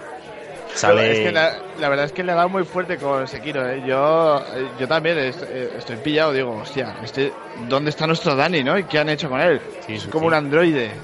[0.75, 1.11] Sale...
[1.13, 3.83] Es que la, la verdad es que le ha dado muy fuerte con Sekiro, ¿eh?
[3.83, 8.63] Yo, eh, yo también es- eh, estoy pillado, digo, hostia, este, ¿dónde está nuestro Dani,
[8.63, 8.79] no?
[8.79, 9.61] ¿Y qué han hecho con él?
[9.81, 10.27] Sí, es sí, como sí.
[10.27, 11.03] un androide.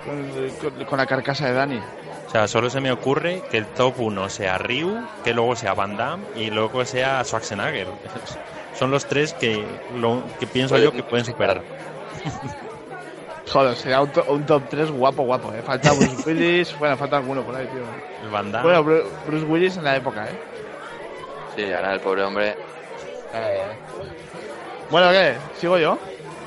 [0.00, 1.80] Con, con- con la carcasa de Dani.
[2.28, 5.72] O sea, solo se me ocurre que el top 1 sea Ryu, que luego sea
[5.74, 7.86] Van Damme y luego sea Schwarzenegger.
[8.78, 9.64] Son los tres que,
[9.96, 11.62] lo, que pienso yo que pueden superar.
[13.50, 15.62] Joder, sería un, to- un top 3 guapo, guapo, eh.
[15.62, 17.80] Falta Bruce Willis, bueno, falta alguno por ahí, tío.
[18.22, 18.62] El Van Damme.
[18.68, 20.38] Bueno, Bru- Bruce Willis en la época, eh.
[21.56, 22.54] Sí, ahora el pobre hombre.
[24.90, 25.34] Bueno, ¿qué?
[25.58, 25.98] ¿Sigo yo?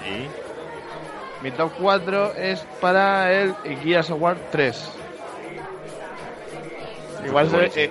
[0.03, 0.27] Sí.
[1.41, 4.91] Mi top 4 es para el Gears of War 3.
[7.23, 7.89] Igual, se-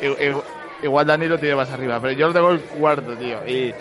[0.00, 0.34] eh,
[0.82, 3.46] igual Dani lo tiene más arriba, pero yo lo tengo el cuarto, tío.
[3.46, 3.74] Y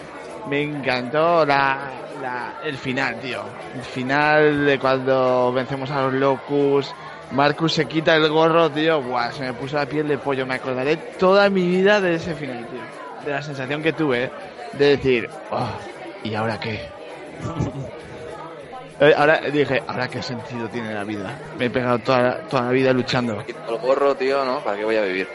[0.46, 3.44] me encantó la, la- el final, tío.
[3.74, 6.96] El final de cuando vencemos a los Locus.
[7.30, 9.02] Marcus se quita el gorro, tío.
[9.02, 10.46] Buah, se me puso la piel de pollo.
[10.46, 12.86] Me acordaré toda mi vida de ese final, tío.
[13.26, 14.32] De la sensación que tuve,
[14.72, 15.70] de decir, "Oh,
[16.24, 16.80] ¿y ahora qué?
[19.00, 21.38] Eh, Ahora dije, ¿ahora qué sentido tiene la vida?
[21.60, 23.44] Me he pegado toda, la- toda la vida luchando.
[23.48, 24.60] El gorro, tío, ¿no?
[24.60, 25.28] ¿Para qué voy a vivir?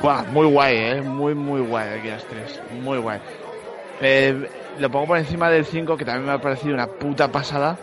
[0.00, 1.02] Buah, muy guay, eh.
[1.02, 2.60] Muy, muy guay el Gears 3.
[2.82, 3.20] Muy guay.
[4.00, 4.48] Eh,
[4.78, 7.76] lo pongo por encima del 5, que también me ha parecido una puta pasada.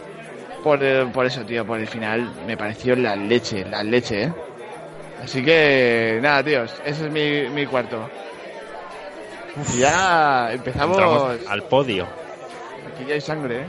[0.64, 4.34] Por, eh, por eso, tío, por el final me pareció la leche, la leche, eh.
[5.24, 8.10] Así que, nada, tíos, ese es mi, mi cuarto.
[9.78, 10.98] Ya empezamos.
[10.98, 12.06] Entramos al podio.
[12.94, 13.66] Aquí ya hay sangre, eh.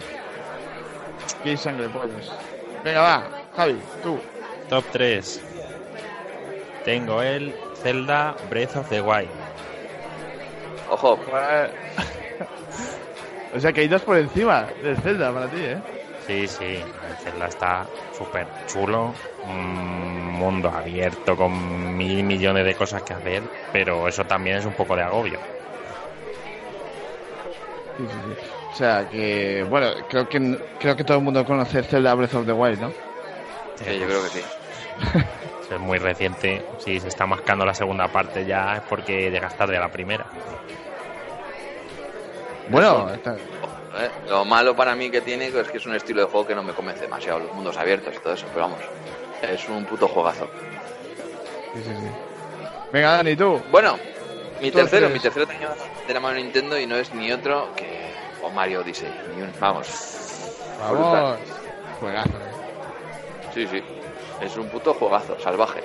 [1.46, 2.32] Aquí hay sangre, pollos.
[2.82, 3.22] Venga, va,
[3.54, 4.18] Javi, tú.
[4.68, 5.40] Top 3.
[6.84, 9.30] Tengo el Zelda Breath of the Wild.
[10.90, 11.12] Ojo,
[13.54, 15.78] o sea que hay dos por encima del Zelda para ti, eh.
[16.26, 17.86] Sí, sí, el Zelda está
[18.18, 19.14] súper chulo.
[19.44, 24.72] Un mundo abierto con mil millones de cosas que hacer, pero eso también es un
[24.72, 25.38] poco de agobio.
[27.98, 28.55] Sí, sí, sí.
[28.76, 32.44] O sea que, bueno, creo que creo que todo el mundo conoce Zelda Breath of
[32.44, 32.92] the Wild, ¿no?
[33.78, 34.40] sí, yo creo que sí.
[35.72, 36.62] Es muy reciente.
[36.78, 40.26] Si se está mascando la segunda parte ya es porque llegas tarde a la primera.
[42.68, 44.10] Bueno, está- ¿eh?
[44.28, 46.62] Lo malo para mí que tiene es que es un estilo de juego que no
[46.62, 48.80] me convence demasiado, los mundos abiertos y todo eso, pero vamos,
[49.40, 50.50] es un puto juegazo.
[51.72, 52.08] sí, sí, sí.
[52.92, 53.58] Venga, Dani, tú.
[53.70, 53.98] Bueno,
[54.60, 55.70] mi tercero, mi tercero tenía
[56.06, 58.05] de la mano Nintendo y no es ni otro que
[58.46, 59.88] o Mario Odyssey, ni un- vamos,
[60.80, 61.38] Vamos.
[62.00, 63.52] Juegazo, eh.
[63.54, 63.82] sí, sí,
[64.42, 65.80] es un puto juegazo, salvaje.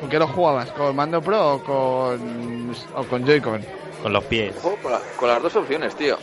[0.00, 0.70] ¿Con qué lo jugabas?
[0.70, 3.64] ¿Con mando pro o con, o con Joy-Con?
[4.02, 4.54] Con los pies.
[4.62, 6.16] Juego con, la- con las dos opciones, tío.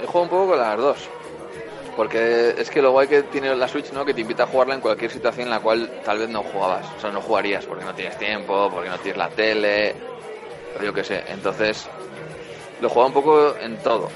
[0.00, 0.98] He jugado un poco con las dos.
[1.96, 4.04] Porque es que lo guay que tiene la Switch, ¿no?
[4.04, 6.86] Que te invita a jugarla en cualquier situación en la cual tal vez no jugabas.
[6.96, 9.94] O sea, no jugarías porque no tienes tiempo, porque no tienes la tele,
[10.78, 11.24] o yo qué sé.
[11.28, 11.88] Entonces,
[12.80, 14.08] lo jugaba un poco en todo.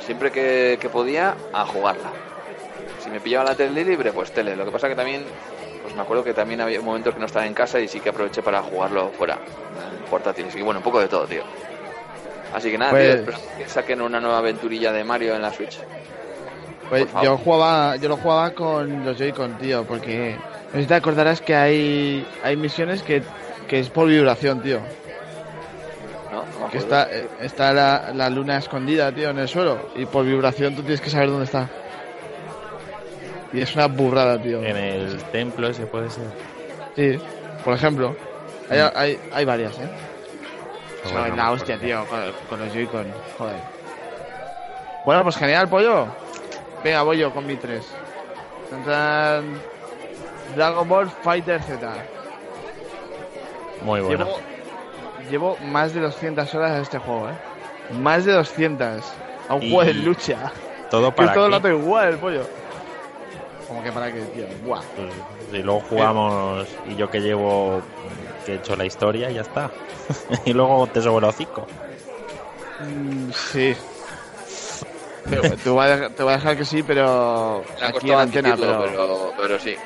[0.00, 2.10] Siempre que, que podía, a jugarla.
[3.02, 4.56] Si me pillaba la tele libre, pues tele.
[4.56, 5.24] Lo que pasa que también,
[5.82, 8.10] pues me acuerdo que también había momentos que no estaba en casa y sí que
[8.10, 10.46] aproveché para jugarlo fuera, en portátil.
[10.48, 11.42] Así que bueno, un poco de todo, tío.
[12.54, 15.78] Así que nada, Pues- tío, que saquen una nueva aventurilla de Mario en la Switch.
[16.88, 20.36] Pues yo jugaba, yo lo jugaba con los Joy-Con, tío, porque
[20.66, 23.22] no sé si te acordarás que hay, hay misiones que,
[23.68, 24.80] que es por vibración, tío.
[26.70, 27.08] Que está,
[27.40, 29.90] está la, la luna escondida, tío, en el suelo.
[29.94, 31.68] Y por vibración tú tienes que saber dónde está.
[33.52, 34.62] Y es una burrada, tío.
[34.62, 36.26] En el templo ese puede ser.
[36.96, 37.18] Sí,
[37.64, 38.14] por ejemplo.
[38.68, 39.88] Hay, hay, hay varias, ¿eh?
[41.04, 43.06] Bueno, no la hostia, tío, con, con los Joy-Con.
[43.38, 43.56] Joder.
[45.04, 46.06] Bueno, pues genial, pollo.
[46.84, 47.84] Venga, voy yo con mi 3.
[50.54, 51.92] Dragon Ball Fighter Z.
[53.82, 54.26] Muy bueno.
[54.26, 54.38] Llevo,
[55.30, 57.94] llevo más de 200 horas a este juego, ¿eh?
[57.94, 59.02] Más de 200.
[59.48, 60.52] A un Y- juego de lucha.
[60.90, 61.68] Todo Que para todo qué?
[61.68, 62.46] lo igual, el pollo.
[63.68, 64.44] Como que para qué, tío.
[64.64, 64.82] Buah.
[64.96, 65.12] Pues,
[65.52, 67.80] y luego jugamos y yo que llevo
[68.44, 69.70] que he hecho la historia y ya está.
[70.44, 71.66] y luego te sobra hocico.
[72.80, 73.76] Mm, sí.
[75.28, 78.56] Te, te voy a, dejar- te voy a dejar que sí, pero aquí en antena,
[78.58, 78.82] pero...
[78.84, 79.32] pero...
[79.36, 79.76] pero sí.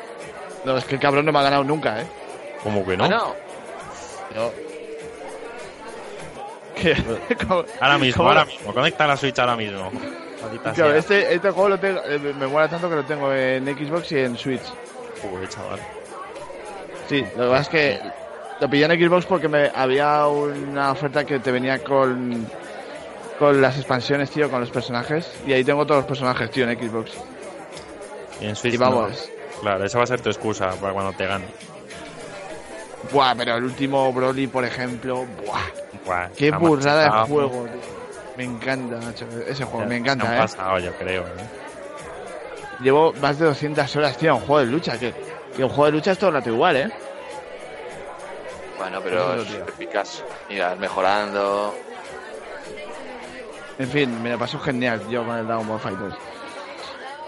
[0.65, 2.07] No, es que el cabrón no me ha ganado nunca, ¿eh?
[2.63, 3.05] ¿Cómo que no?
[3.05, 3.35] Ah, no.
[4.35, 4.53] Yo...
[6.75, 6.97] ¿Qué?
[7.49, 8.73] ¿Cómo- Ahora mismo, ahora mismo.
[8.75, 9.91] Conecta la Switch ahora mismo.
[10.75, 14.13] Claro, este, este juego lo tengo, eh, me mola tanto que lo tengo en Xbox
[14.13, 14.61] y en Switch.
[15.23, 15.81] Joder, chaval.
[17.09, 18.01] Sí, lo que pasa es que
[18.61, 22.47] lo pillé en Xbox porque me había una oferta que te venía con
[23.39, 25.29] con las expansiones, tío, con los personajes.
[25.47, 27.13] Y ahí tengo todos los personajes, tío, en Xbox.
[28.41, 29.31] Y en Switch Y vamos.
[29.57, 29.61] no.
[29.63, 31.47] Claro, esa va a ser tu excusa para cuando te gane.
[33.13, 35.61] Buah, pero el último Broly, por ejemplo, buah.
[36.05, 38.05] Buah, Qué burrada de juego, tío.
[38.37, 40.39] Me encanta, macho, ese juego, me han encanta, eh.
[40.39, 41.23] pasado, yo creo.
[41.23, 41.47] ¿eh?
[42.81, 45.15] Llevo más de 200 horas, tío, un juego de lucha, que,
[45.57, 46.91] que un juego de lucha es todo el rato igual, eh.
[48.77, 50.25] Bueno, pero es eficaz.
[50.51, 51.75] Irás mejorando.
[53.79, 56.15] En fin, me lo paso genial yo con el Dragon Ball Fighters.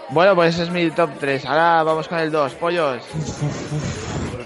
[0.09, 1.45] Bueno, pues ese es mi top 3.
[1.45, 3.03] Ahora vamos con el 2, pollos.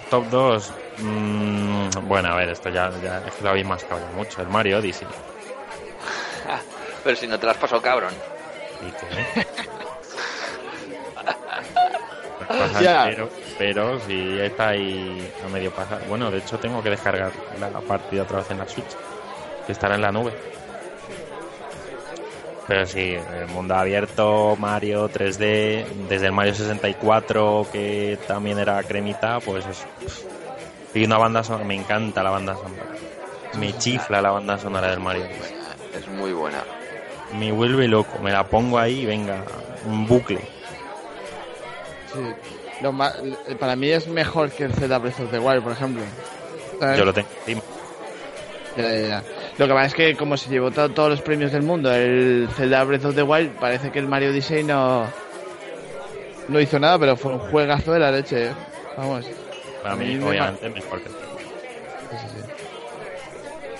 [0.09, 0.73] Top 2.
[1.01, 4.41] Mm, bueno, a ver, esto ya, ya es que lo habéis mascado ya mucho.
[4.41, 5.07] El Mario Odyssey.
[7.03, 8.13] Pero si no te lo has pasado, cabrón.
[8.81, 9.45] ¿Y qué?
[12.81, 13.05] Ya.
[13.09, 16.01] pero, pero si está ahí a medio pasar.
[16.09, 18.89] Bueno, de hecho tengo que descargar la partida otra vez en la Switch,
[19.65, 20.33] que estará en la nube.
[22.67, 29.39] Pero sí, el mundo abierto, Mario 3D, desde el Mario 64 que también era cremita,
[29.39, 29.85] pues eso.
[30.93, 32.85] Y una banda sonora, me encanta la banda sonora.
[33.57, 35.25] Me chifla la banda sonora del Mario.
[35.97, 36.63] Es muy buena.
[37.37, 39.43] Me vuelve loco, me la pongo ahí y venga,
[39.85, 40.39] un bucle.
[42.13, 42.19] Sí.
[42.81, 43.13] Lo ma-
[43.59, 46.01] para mí es mejor que el Zelda Breath of the Wild, por ejemplo.
[46.79, 46.97] ¿Sabes?
[46.97, 47.61] Yo lo tengo encima.
[48.75, 49.23] Ya, ya, ya.
[49.57, 52.49] Lo que pasa es que como se llevó to- todos los premios del mundo, el
[52.55, 55.05] Zelda Breath of the Wild, parece que el Mario Odyssey no,
[56.47, 58.47] no hizo nada, pero fue un juegazo de la leche.
[58.47, 58.51] ¿eh?
[58.97, 59.25] Vamos.
[59.81, 62.41] Para mí, mí me obviamente, mejor que el Sí, sí, sí.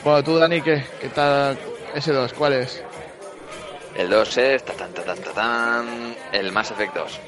[0.04, 1.58] Bueno, tú, Dani, ¿qué, qué tal
[1.94, 2.34] ese 2?
[2.34, 2.84] ¿Cuál es?
[3.96, 7.20] El 2 es ta, tan, ta, tan, ta, tan, el Mass Effect 2.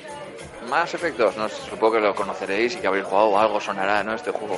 [0.69, 4.03] Mass Effect 2, no supongo que lo conoceréis y que habréis jugado o algo sonará,
[4.03, 4.13] ¿no?
[4.15, 4.57] Este juego.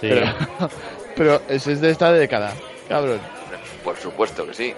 [0.00, 0.26] Sí, Pero,
[1.16, 2.52] pero ese es de esta década,
[2.88, 3.20] cabrón.
[3.84, 4.74] Por supuesto que sí.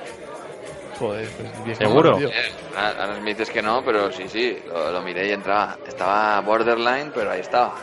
[0.98, 1.28] Joder,
[1.64, 2.16] pues ¿Seguro?
[2.16, 2.28] tío.
[2.28, 5.76] Eh, ahora me dices que no, pero sí, sí, lo, lo miré y entraba.
[5.86, 7.74] Estaba borderline, pero ahí estaba.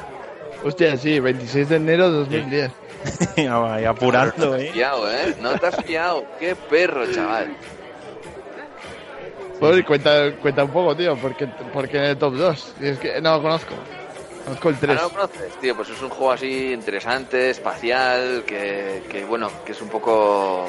[0.64, 2.72] Hostia, sí, 26 de enero de 2010.
[3.50, 4.72] ahí apurando, no te has ¿eh?
[4.74, 5.36] fiado, ¿eh?
[5.42, 6.26] No te has fiado.
[6.40, 7.56] Qué perro, chaval.
[9.78, 12.74] Y cuenta, cuenta un poco, tío, porque, porque en el top 2.
[12.82, 13.76] Es que no lo conozco.
[14.44, 14.98] Conozco el 3.
[14.98, 15.54] Ah, ¿No lo conoces?
[15.60, 20.68] Tío, pues es un juego así interesante, espacial, que, que bueno, que es un poco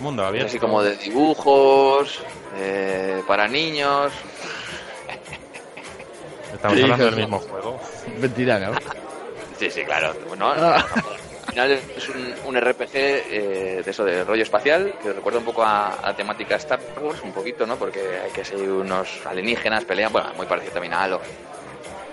[0.00, 0.48] Mundo abierto.
[0.48, 2.22] así como de dibujos,
[2.56, 4.12] eh, para niños.
[6.54, 7.80] Estamos Sí, hablando del mismo juego.
[8.18, 8.72] Mentira, ¿no?
[9.58, 10.14] Sí, sí, claro.
[10.28, 10.84] Bueno, Ah.
[10.94, 15.44] al final es un, un RPG eh, de eso, de rollo espacial, que recuerda un
[15.44, 17.76] poco a, a la temática Star Wars, un poquito, ¿no?
[17.76, 21.20] Porque hay que ser unos alienígenas, pelean, bueno, muy parecido también a Halo.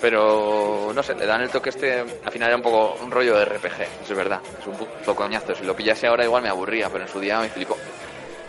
[0.02, 3.38] Pero, no sé, le dan el toque este, al final era un poco un rollo
[3.38, 4.40] de RPG, eso es verdad.
[4.60, 5.56] Es un puto coñazo.
[5.56, 7.78] Si lo pillase ahora igual me aburría, pero en su día me flipó.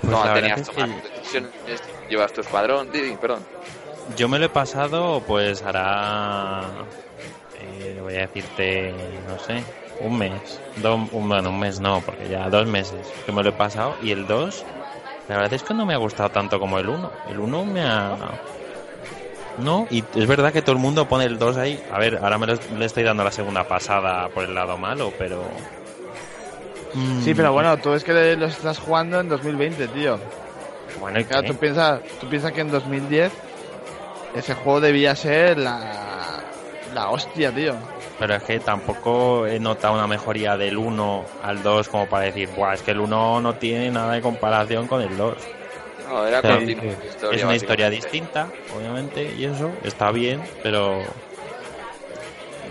[0.01, 1.51] Pues no, tenías es tomar que- decisiones,
[2.11, 3.45] llevas tu escuadrón, Didi, perdón.
[4.16, 6.62] Yo me lo he pasado, pues hará.
[7.61, 8.94] eh, voy a decirte,
[9.28, 9.62] no sé,
[10.00, 10.61] un mes.
[10.76, 13.94] Do- un, bueno, un mes no, porque ya dos meses que me lo he pasado.
[14.02, 14.64] Y el 2,
[15.28, 17.11] la verdad es que no me ha gustado tanto como el 1.
[17.30, 18.16] El 1 me ha.
[19.59, 21.82] No, y es verdad que todo el mundo pone el 2 ahí.
[21.90, 25.12] A ver, ahora me lo- le estoy dando la segunda pasada por el lado malo,
[25.18, 25.42] pero.
[26.94, 30.18] Mm, Sí, pero bueno, tú es que lo estás jugando en 2020, tío.
[31.00, 33.32] Bueno, ¿y Claro, tú piensas tú piensas que en 2010
[34.39, 36.43] ese juego debía ser la,
[36.93, 37.74] la hostia, tío.
[38.18, 42.49] Pero es que tampoco he notado una mejoría del 1 al 2 como para decir,
[42.55, 45.37] Buah, es que el 1 no tiene nada de comparación con el 2.
[46.09, 51.05] No, era Pero continua es historia, una historia distinta, obviamente, y eso está bien, pero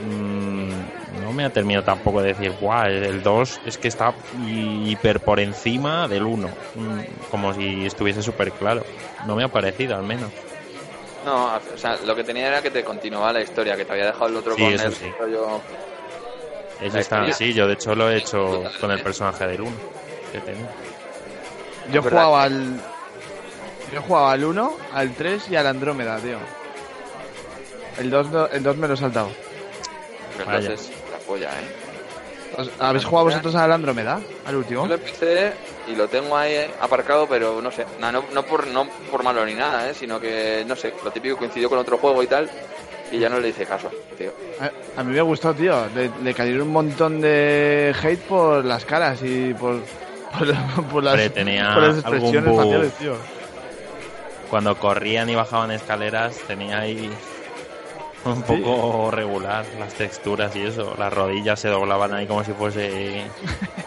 [0.01, 4.91] mm, no me ha terminado tampoco de decir, Buah, el 2 es que está hi-
[4.91, 6.99] hiper por encima del 1, mm,
[7.29, 8.85] como si estuviese súper claro.
[9.25, 10.31] No me ha parecido, al menos.
[11.25, 14.05] No, o sea, lo que tenía era que te continuaba la historia, que te había
[14.05, 15.11] dejado el otro Sí, con eso el sí.
[15.19, 15.61] rollo.
[16.81, 19.71] Eso está, sí, yo de hecho lo he hecho con el personaje del 1
[20.31, 20.67] que tenía.
[21.91, 22.75] Yo jugado al.
[23.91, 26.37] Yo he jugado al 1, al 3 y al Andrómeda, tío.
[27.97, 29.29] El 2, no- el 2 me lo he saltado.
[30.37, 31.84] Entonces, la polla, ¿eh?
[32.57, 34.19] ¿Os- ¿Habéis jugado vosotros al Andrómeda?
[34.45, 34.83] ¿Al último?
[34.83, 35.53] Yo lo empecé
[35.87, 39.45] y lo tengo ahí aparcado, pero no sé, no, no, no por, no por malo
[39.45, 39.93] ni nada, ¿eh?
[39.93, 42.49] sino que, no sé, lo típico coincidió con otro juego y tal,
[43.11, 44.31] y ya no le hice caso, tío.
[44.59, 45.85] A, a mí me gustó, tío.
[45.95, 49.81] Le, le cayeron un montón de hate por las caras y por,
[50.37, 53.15] por, por las, tenía por las expresiones faciales, tío.
[54.49, 57.09] cuando corrían y bajaban escaleras tenía ahí
[58.25, 60.95] un poco regular las texturas y eso.
[60.97, 63.23] Las rodillas se doblaban ahí como si fuese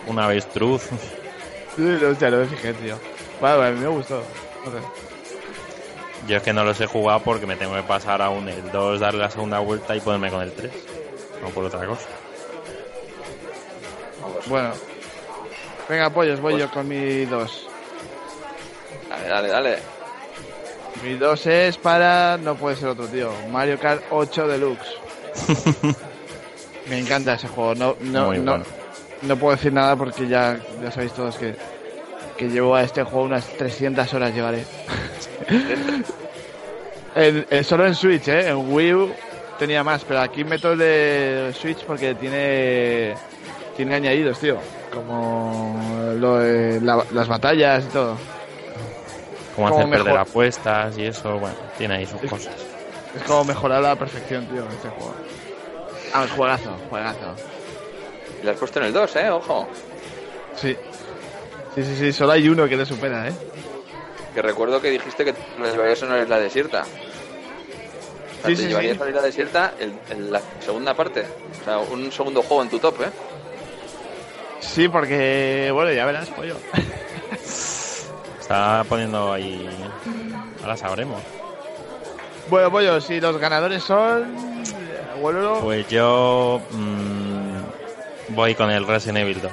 [0.06, 0.82] un avestruz.
[1.76, 2.96] Sí, hostia, no me fijé, tío.
[3.40, 4.22] Bueno, a mí me gustó.
[4.64, 4.78] No sé.
[6.26, 9.00] Yo es que no los he jugado porque me tengo que pasar aún el 2,
[9.00, 10.70] darle la segunda vuelta y ponerme con el 3.
[11.42, 12.06] No por otra cosa.
[14.46, 14.72] Bueno.
[15.88, 17.66] Venga, pollos, voy Pues- yo con mi 2.
[19.08, 19.78] dale, dale, dale.
[21.04, 22.36] Mi 2 es para.
[22.38, 23.30] No puede ser otro, tío.
[23.50, 24.88] Mario Kart 8 Deluxe.
[26.90, 27.74] Me encanta ese juego.
[27.74, 28.64] No, no, Muy no, bueno.
[29.22, 31.54] no puedo decir nada porque ya, ya sabéis todos que,
[32.36, 34.64] que llevo a este juego unas 300 horas llevaré.
[37.14, 38.48] En- en- solo en Switch, ¿eh?
[38.48, 39.10] En Wii U
[39.58, 43.14] tenía más, pero aquí meto el de Switch porque tiene
[43.76, 44.58] tiene añadidos, tío.
[44.92, 48.16] Como lo de la- las batallas y todo.
[49.58, 52.54] Como Como hacer perder apuestas y eso, bueno, tiene ahí sus cosas.
[53.16, 55.14] Es como mejorar a la perfección, tío, este juego.
[56.14, 57.34] Ah, es juegazo, juegazo.
[58.40, 59.30] Y lo has puesto en el 2, ¿eh?
[59.30, 59.66] Ojo.
[60.54, 60.76] Sí.
[61.74, 63.32] Sí, sí, sí, solo hay uno que te supera, ¿eh?
[64.32, 65.40] Que recuerdo que dijiste que te
[65.72, 66.82] llevarías a una isla desierta.
[66.82, 69.02] O sea, Sí, te sí, llevarías sí.
[69.02, 71.26] a la isla desierta en, en la segunda parte.
[71.60, 73.10] O sea, un segundo juego en tu top, ¿eh?
[74.60, 76.54] Sí, porque, bueno, ya verás, pollo.
[78.48, 79.68] Está poniendo ahí.
[80.62, 81.20] Ahora sabremos.
[82.48, 84.24] bueno, pollo, si los ganadores son...
[85.20, 86.58] Bueno, Pues yo.
[86.70, 87.58] mm,
[88.30, 89.52] voy con el Resident Evil 2.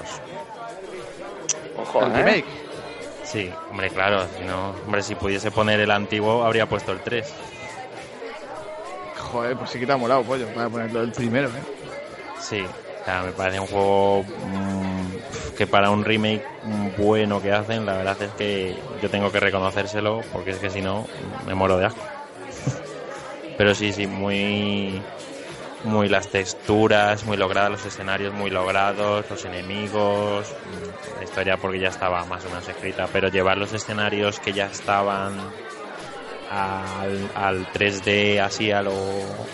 [1.78, 2.16] Ojo, el ¿eh?
[2.16, 2.46] remake.
[3.26, 4.70] Sí, hombre, claro, si no.
[4.86, 7.34] Hombre, si pudiese poner el antiguo, habría puesto el 3.
[9.30, 11.64] Joder, pues sí que te ha molado, pollo, para ponerlo el primero, ¿eh?
[12.39, 14.24] Sí, o sea, me parece un juego
[15.56, 20.28] que para un remake bueno que hacen, la verdad es que yo tengo que reconocérselo
[20.32, 21.12] porque es que si no
[21.45, 22.12] me muero de asco.
[23.58, 25.12] Pero sí, sí, muy
[25.84, 30.58] muy las texturas, muy logradas los escenarios, muy logrados, los enemigos,
[31.16, 34.68] la historia porque ya estaba más o menos escrita, pero llevar los escenarios que ya
[34.68, 35.56] estaban
[36.47, 39.49] al, al 3D así a lo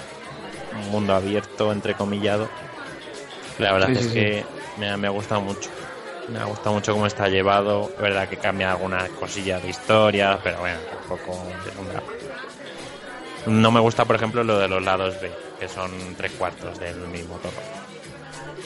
[0.71, 2.53] mundo abierto, entrecomillado,
[3.57, 4.19] la verdad Sí, es sí, sí.
[4.19, 5.71] que me, me ha gustado mucho.
[6.29, 7.91] Me ha gustado mucho cómo está llevado.
[7.95, 12.07] Es verdad que cambia algunas cosillas de historia, pero bueno, tampoco es un drama.
[13.47, 16.95] No me gusta, por ejemplo, lo de los lados B, que son tres cuartos del
[17.07, 17.51] mismo todo.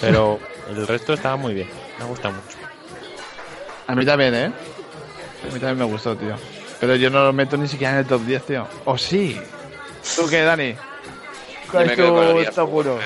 [0.02, 0.40] Pero
[0.70, 1.70] el resto está muy bien.
[1.98, 2.58] Me gusta mucho.
[3.88, 4.46] A mí también, ¿eh?
[4.46, 6.36] A mí también me gustó, tío.
[6.80, 8.68] Pero yo no lo meto ni siquiera en el top 10, tío.
[8.84, 9.40] ¿O sí?
[10.16, 10.76] ¿Tú qué, Dani?
[11.72, 13.00] ¿Cuál me es tu top of War 1?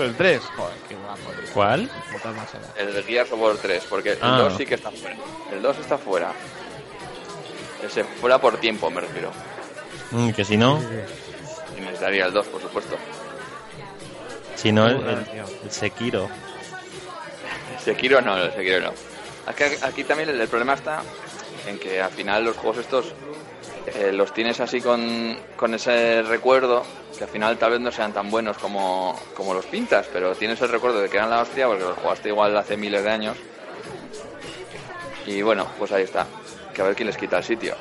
[0.00, 0.42] Con el 3.
[0.56, 1.50] Joder, qué guapo, tío.
[1.54, 1.90] ¿Cuál?
[2.76, 4.38] El de Gears of War 3, porque el Ah.
[4.38, 5.16] 2 sí que está fuera.
[5.52, 6.32] El 2 está fuera.
[7.84, 9.30] Ese fuera por tiempo, me refiero.
[10.10, 10.80] Mm, que si no,
[11.76, 12.96] Y necesitaría el 2, por supuesto.
[14.56, 15.44] si no, el, Joder, el- tío.
[15.64, 16.28] el Sekiro.
[17.82, 18.92] Sekiro no, el Sekiro no.
[19.48, 21.02] Es que aquí también el, el problema está
[21.66, 23.14] en que al final los juegos estos
[23.86, 26.84] eh, los tienes así con, con ese recuerdo
[27.20, 30.58] que al final tal vez no sean tan buenos como, como los pintas, pero tienes
[30.62, 33.36] el recuerdo de que eran la hostia porque los jugaste igual hace miles de años.
[35.26, 36.26] Y bueno, pues ahí está.
[36.72, 37.74] Que a ver quién les quita el sitio.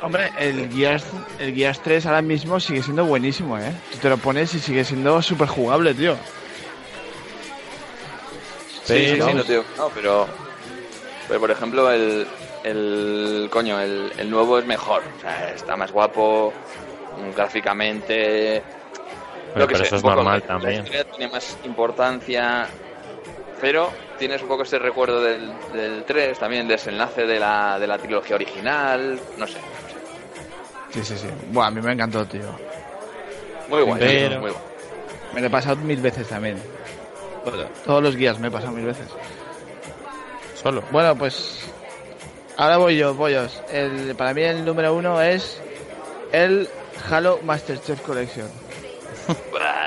[0.00, 1.04] Hombre, el Gears,
[1.38, 3.72] el Gears 3 ahora mismo sigue siendo buenísimo, ¿eh?
[3.92, 6.16] Tú te lo pones y sigue siendo súper jugable, tío.
[8.84, 9.64] Sí, sí, Pero- sí, no, tío.
[9.78, 10.26] No, pero,
[11.28, 12.26] pero por ejemplo, el,
[12.64, 15.04] el coño, el, el nuevo es mejor.
[15.18, 16.52] O sea, está más guapo
[17.34, 18.62] gráficamente.
[19.54, 20.84] Pero, Lo que pero sé, eso es normal la también.
[20.84, 22.66] historia tiene más importancia,
[23.60, 27.98] pero tienes un poco ese recuerdo del, del 3, también desenlace de la, de la
[27.98, 29.18] trilogía original.
[29.36, 29.58] No sé.
[30.90, 31.26] Sí, sí, sí.
[31.50, 32.42] Buah, a mí me encantó, tío.
[33.68, 33.98] Muy guay.
[34.00, 34.62] Pero- muy guay.
[35.34, 36.58] Me lo he pasado mil veces también.
[37.86, 39.06] Todos los guías me he pasado mil veces.
[40.62, 40.82] Solo.
[40.90, 41.58] Bueno, pues
[42.56, 43.62] ahora voy yo, pollos.
[43.72, 45.60] El, para mí el número uno es
[46.32, 46.68] el
[47.10, 48.48] Halo Master Chief Collection.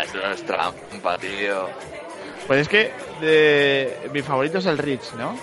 [0.04, 1.68] Eso es trampa, tío.
[2.48, 2.92] Pues es que
[3.22, 5.36] de, mi favorito es el Reach, ¿no?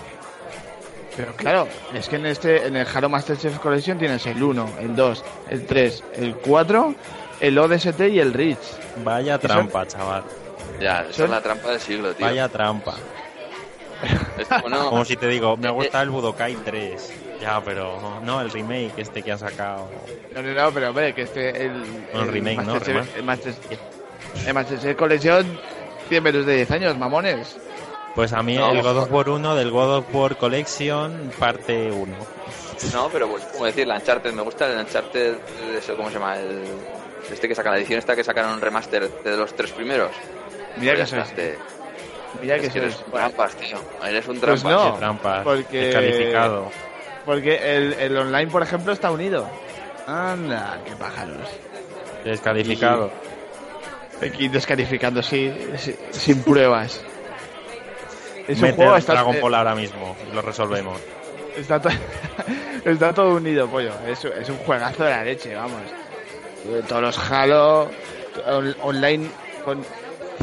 [1.17, 4.71] Pero claro, es que en este en el Halo Master Chief Collection tienes el 1,
[4.81, 6.95] el 2, el 3, el 4,
[7.41, 8.59] el ODST y el Reach.
[9.05, 10.23] Vaya trampa, chaval.
[10.81, 12.25] Ya, esa Son- es la trampa del siglo, tío.
[12.25, 12.95] Vaya trampa.
[14.39, 14.89] Es como no.
[14.91, 17.13] Como si te digo, me Eh, gusta el Budokai 3.
[17.43, 19.89] Ya, pero no, el remake este que han sacado.
[20.35, 21.83] No, no, no, pero hombre, que este el,
[22.15, 23.55] No, remake, no, Master el Master
[24.47, 25.61] el Master Chief Collection
[26.09, 27.57] tiene menos de 10 años, mamones.
[28.15, 29.11] Pues a mí No, el God of.
[29.13, 32.15] War 1 del God of War Collection, parte 1.
[32.93, 35.35] No, pero pues, como decir, la Uncharted, me gusta el Uncharted,
[35.77, 36.39] eso, ¿cómo se llama?
[36.39, 36.63] El,
[37.31, 40.11] este que saca la edición esta que sacaron un remaster de los tres primeros.
[40.77, 41.59] Mira que Pues sois, este,
[42.41, 43.79] mira es que que eres trampas, tío.
[44.07, 44.85] Eres un Pues trampas.
[44.85, 44.93] no.
[44.93, 45.41] Qué trampa.
[45.43, 46.71] porque- Descalificado.
[47.25, 49.49] Porque el, el online, por ejemplo, está unido.
[50.07, 51.49] Anda, qué pájaros.
[52.25, 53.11] Descalificado.
[54.25, 57.01] Aquí descalificando sí, sí, sin pruebas.
[58.49, 60.17] Es un Mete juego, está, Dragon eh, Ball ahora mismo.
[60.35, 61.01] Lo resolvemos.
[61.57, 61.89] está, to-
[62.85, 63.93] está todo unido, pollo.
[64.07, 65.81] Es, es un juegazo de la leche, vamos.
[66.69, 67.89] Eh, Todos los Halo
[68.47, 69.29] on- online
[69.65, 69.85] con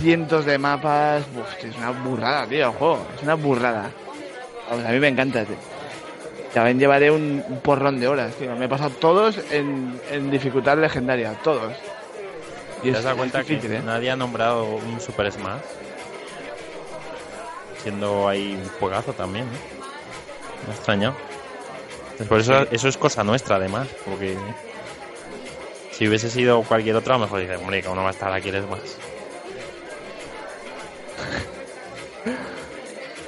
[0.02, 1.24] cientos de mapas.
[1.38, 3.06] Uf, es una burrada, tío, el juego.
[3.18, 3.90] Es una burrada.
[4.70, 5.56] Vamos, a mí me encanta, tío.
[6.54, 8.56] También llevaré un, un porrón de horas, tío.
[8.56, 11.74] Me he pasado todos en, en dificultad legendaria, todos.
[12.84, 13.82] Y ¿Te has dado cuenta difícil, que ¿eh?
[13.86, 15.62] nadie ha nombrado un Super Smash?
[17.84, 19.52] Siendo ahí un juegazo también, ¿no?
[20.66, 21.16] Me ha extrañado.
[22.28, 24.38] Por eso, eso es cosa nuestra, además, porque
[25.92, 28.34] si hubiese sido cualquier otro, a lo mejor dice, hombre, que uno va a estar
[28.34, 28.80] aquí el Smash.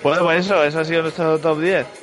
[0.04, 2.01] Bueno, pues eso, eso ha sido nuestro top 10.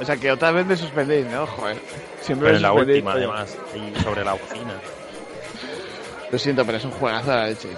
[0.00, 1.46] O sea que otra vez me suspendéis, ¿no?
[1.46, 1.76] Joder.
[2.20, 4.74] Siempre Pero me en la última, además, y sobre la bocina.
[6.30, 7.68] Lo siento, pero es un juegazo la leche.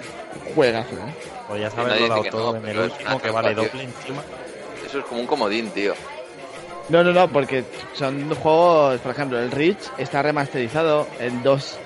[0.46, 1.14] Un juegazo, ¿eh?
[1.48, 4.22] Podías nadie haberlo dado que todo no, en el último, que vale doble encima.
[4.86, 5.94] Eso es como un comodín, tío.
[6.88, 7.64] No, no, no, porque
[7.94, 11.78] son juegos, por ejemplo, el Reach está remasterizado, el 2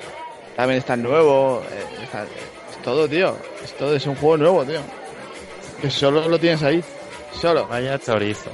[0.56, 3.36] también está nuevo, eh, está- es todo, tío.
[3.62, 4.80] Es todo, es un juego nuevo, tío.
[5.82, 6.82] Que solo lo tienes ahí.
[7.38, 7.66] Solo.
[7.66, 8.50] Vaya chorizo.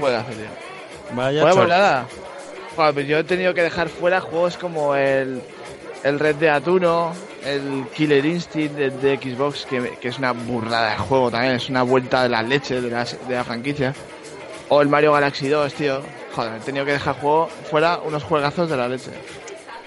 [0.00, 0.46] Juegazo, tío.
[1.14, 1.66] Vaya chorizo.
[1.66, 2.06] nada.
[2.76, 5.42] Joder, pues yo he tenido que dejar fuera juegos como el,
[6.04, 7.12] el Red Dead 1,
[7.44, 11.68] el Killer Instinct de, de Xbox, que, que es una burrada de juego también, es
[11.68, 13.94] una vuelta de la leche de la, de la franquicia.
[14.68, 16.02] O el Mario Galaxy 2, tío.
[16.34, 19.10] Joder, he tenido que dejar juego fuera unos juegazos de la leche.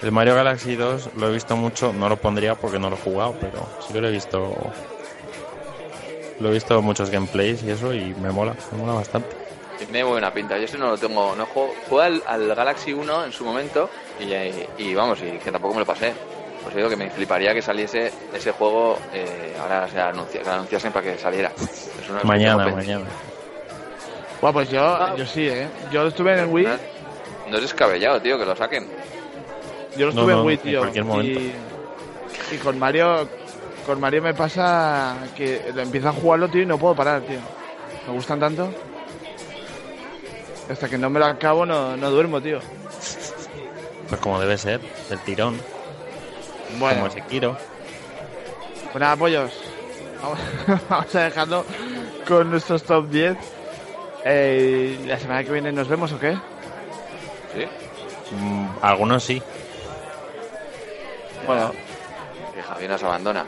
[0.02, 2.98] El Mario Galaxy 2 lo he visto mucho, no lo pondría porque no lo he
[2.98, 4.54] jugado, pero sí que lo he visto.
[6.40, 9.41] Lo he visto muchos gameplays y eso y me mola, me mola bastante.
[9.84, 10.56] Tiene buena pinta.
[10.58, 11.34] Yo ese no lo tengo.
[11.36, 11.74] No juego.
[11.88, 13.88] Jugué al, al Galaxy 1 en su momento
[14.20, 16.12] y, y- y vamos, y que tampoco me lo pasé.
[16.62, 18.96] Pues digo que me fliparía que saliese ese juego.
[19.12, 21.50] eh, ahora se anuncia, lo anunciasen para que saliera.
[21.58, 23.04] Es Mañana, mañana.
[24.40, 25.68] Bueno, pues yo, yo sí, ¿eh?
[25.90, 26.68] Yo estuve en el Wii.
[27.48, 28.86] No es descabellado, tío, que lo saquen.
[29.96, 30.78] yo lo No, estuve no, en Wii, en tío.
[30.80, 31.40] cualquier momento.
[31.40, 31.52] Y,
[32.52, 33.28] y con Mario,
[33.86, 37.38] con Mario me pasa que lo empiezo a jugarlo, tío, y no puedo parar, tío.
[38.06, 38.72] Me gustan tanto.
[40.70, 42.60] Hasta que no me lo acabo no, no duermo, tío.
[44.08, 45.58] Pues como debe ser, del tirón,
[46.78, 47.56] Bueno, como Sekiro.
[48.92, 49.50] pues nada, pollos.
[50.22, 50.38] Vamos,
[50.88, 51.64] vamos a dejarlo
[52.28, 53.36] con nuestros top 10.
[54.24, 56.32] Eh, la semana que viene nos vemos o qué?
[57.54, 57.66] ¿Sí?
[58.36, 59.42] Mm, algunos sí.
[61.46, 61.72] Bueno,
[62.54, 63.44] Que Javier nos abandona.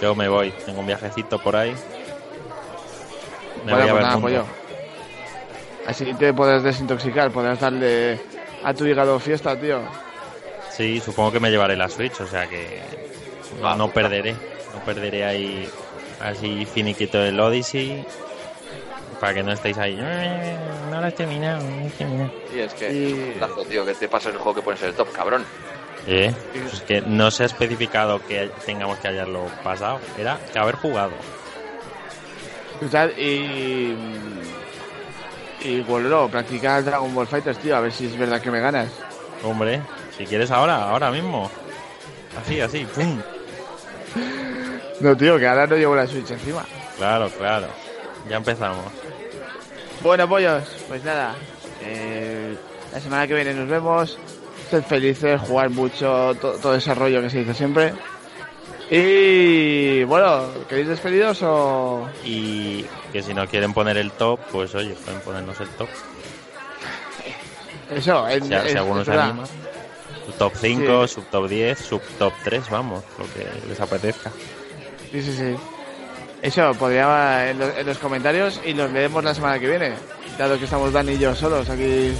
[0.00, 1.74] Yo me voy, tengo un viajecito por ahí.
[3.64, 4.44] Me bueno, voy a pues ver nada, pollo.
[5.86, 8.20] Así te puedes desintoxicar, podrás darle
[8.62, 9.80] a tu hígado fiesta, tío.
[10.70, 12.80] Sí, supongo que me llevaré la Switch, o sea que
[13.60, 14.32] no, perderé.
[14.32, 15.68] No perderé ahí
[16.20, 18.04] así finiquito el Odyssey.
[19.20, 19.96] Para que no estéis ahí.
[20.00, 20.56] "Eh,
[20.90, 22.30] No lo he terminado, no lo he terminado.
[22.54, 24.82] Y es que Y- es un putazo, tío, que te pasa el juego que pones
[24.82, 25.44] en el top, cabrón.
[26.06, 30.00] Eh, pues es que no se ha especificado que tengamos que haberlo pasado.
[30.18, 31.12] Era que haber jugado.
[33.16, 33.94] Y.
[35.64, 38.88] Y bueno, practicar Dragon Ball Fighters, tío, a ver si es verdad que me ganas.
[39.44, 39.80] Hombre,
[40.16, 41.50] si quieres ahora, ahora mismo.
[42.40, 42.84] Así, así.
[42.94, 43.20] ¡pum!
[45.00, 46.64] No, tío, que ahora no llevo la Switch encima.
[46.96, 47.66] Claro, claro.
[48.28, 48.84] Ya empezamos.
[50.02, 51.34] Bueno, pollos, pues nada.
[51.82, 52.56] eh,
[52.92, 54.18] la semana que viene nos vemos.
[54.70, 57.92] Sed felices, jugar mucho, to- todo ese rollo que se dice siempre.
[58.94, 62.06] Y bueno, ¿queréis despedidos o.?
[62.26, 65.88] Y que si no quieren poner el top, pues oye, pueden ponernos el top.
[67.90, 69.30] Eso, en, Si, si es- alguno es se verdad.
[69.30, 69.44] anima.
[70.26, 74.30] Su top 5, sub top 10, sub top 3, vamos, lo que les apetezca.
[75.10, 75.56] Sí, sí, sí.
[76.42, 79.94] Eso, podría en, lo- en los comentarios y los leemos la semana que viene.
[80.38, 82.12] Dado que estamos Dani y yo solos aquí.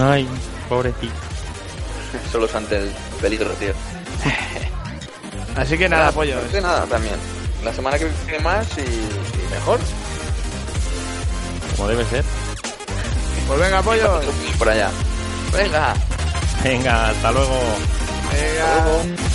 [0.00, 0.26] Ay,
[0.70, 1.12] pobrecito.
[2.32, 3.72] Solo es ante el peligro, tío.
[5.56, 6.52] Así que nada, pollos.
[6.52, 7.14] De nada, también.
[7.62, 9.78] La semana que viene más y, y mejor.
[11.76, 12.24] Como debe ser.
[13.46, 14.24] Pues venga, pollos.
[14.58, 14.90] Por allá.
[15.52, 15.94] Venga.
[16.62, 17.58] Venga, hasta luego.
[18.32, 18.76] Venga.
[18.76, 19.33] Hasta luego.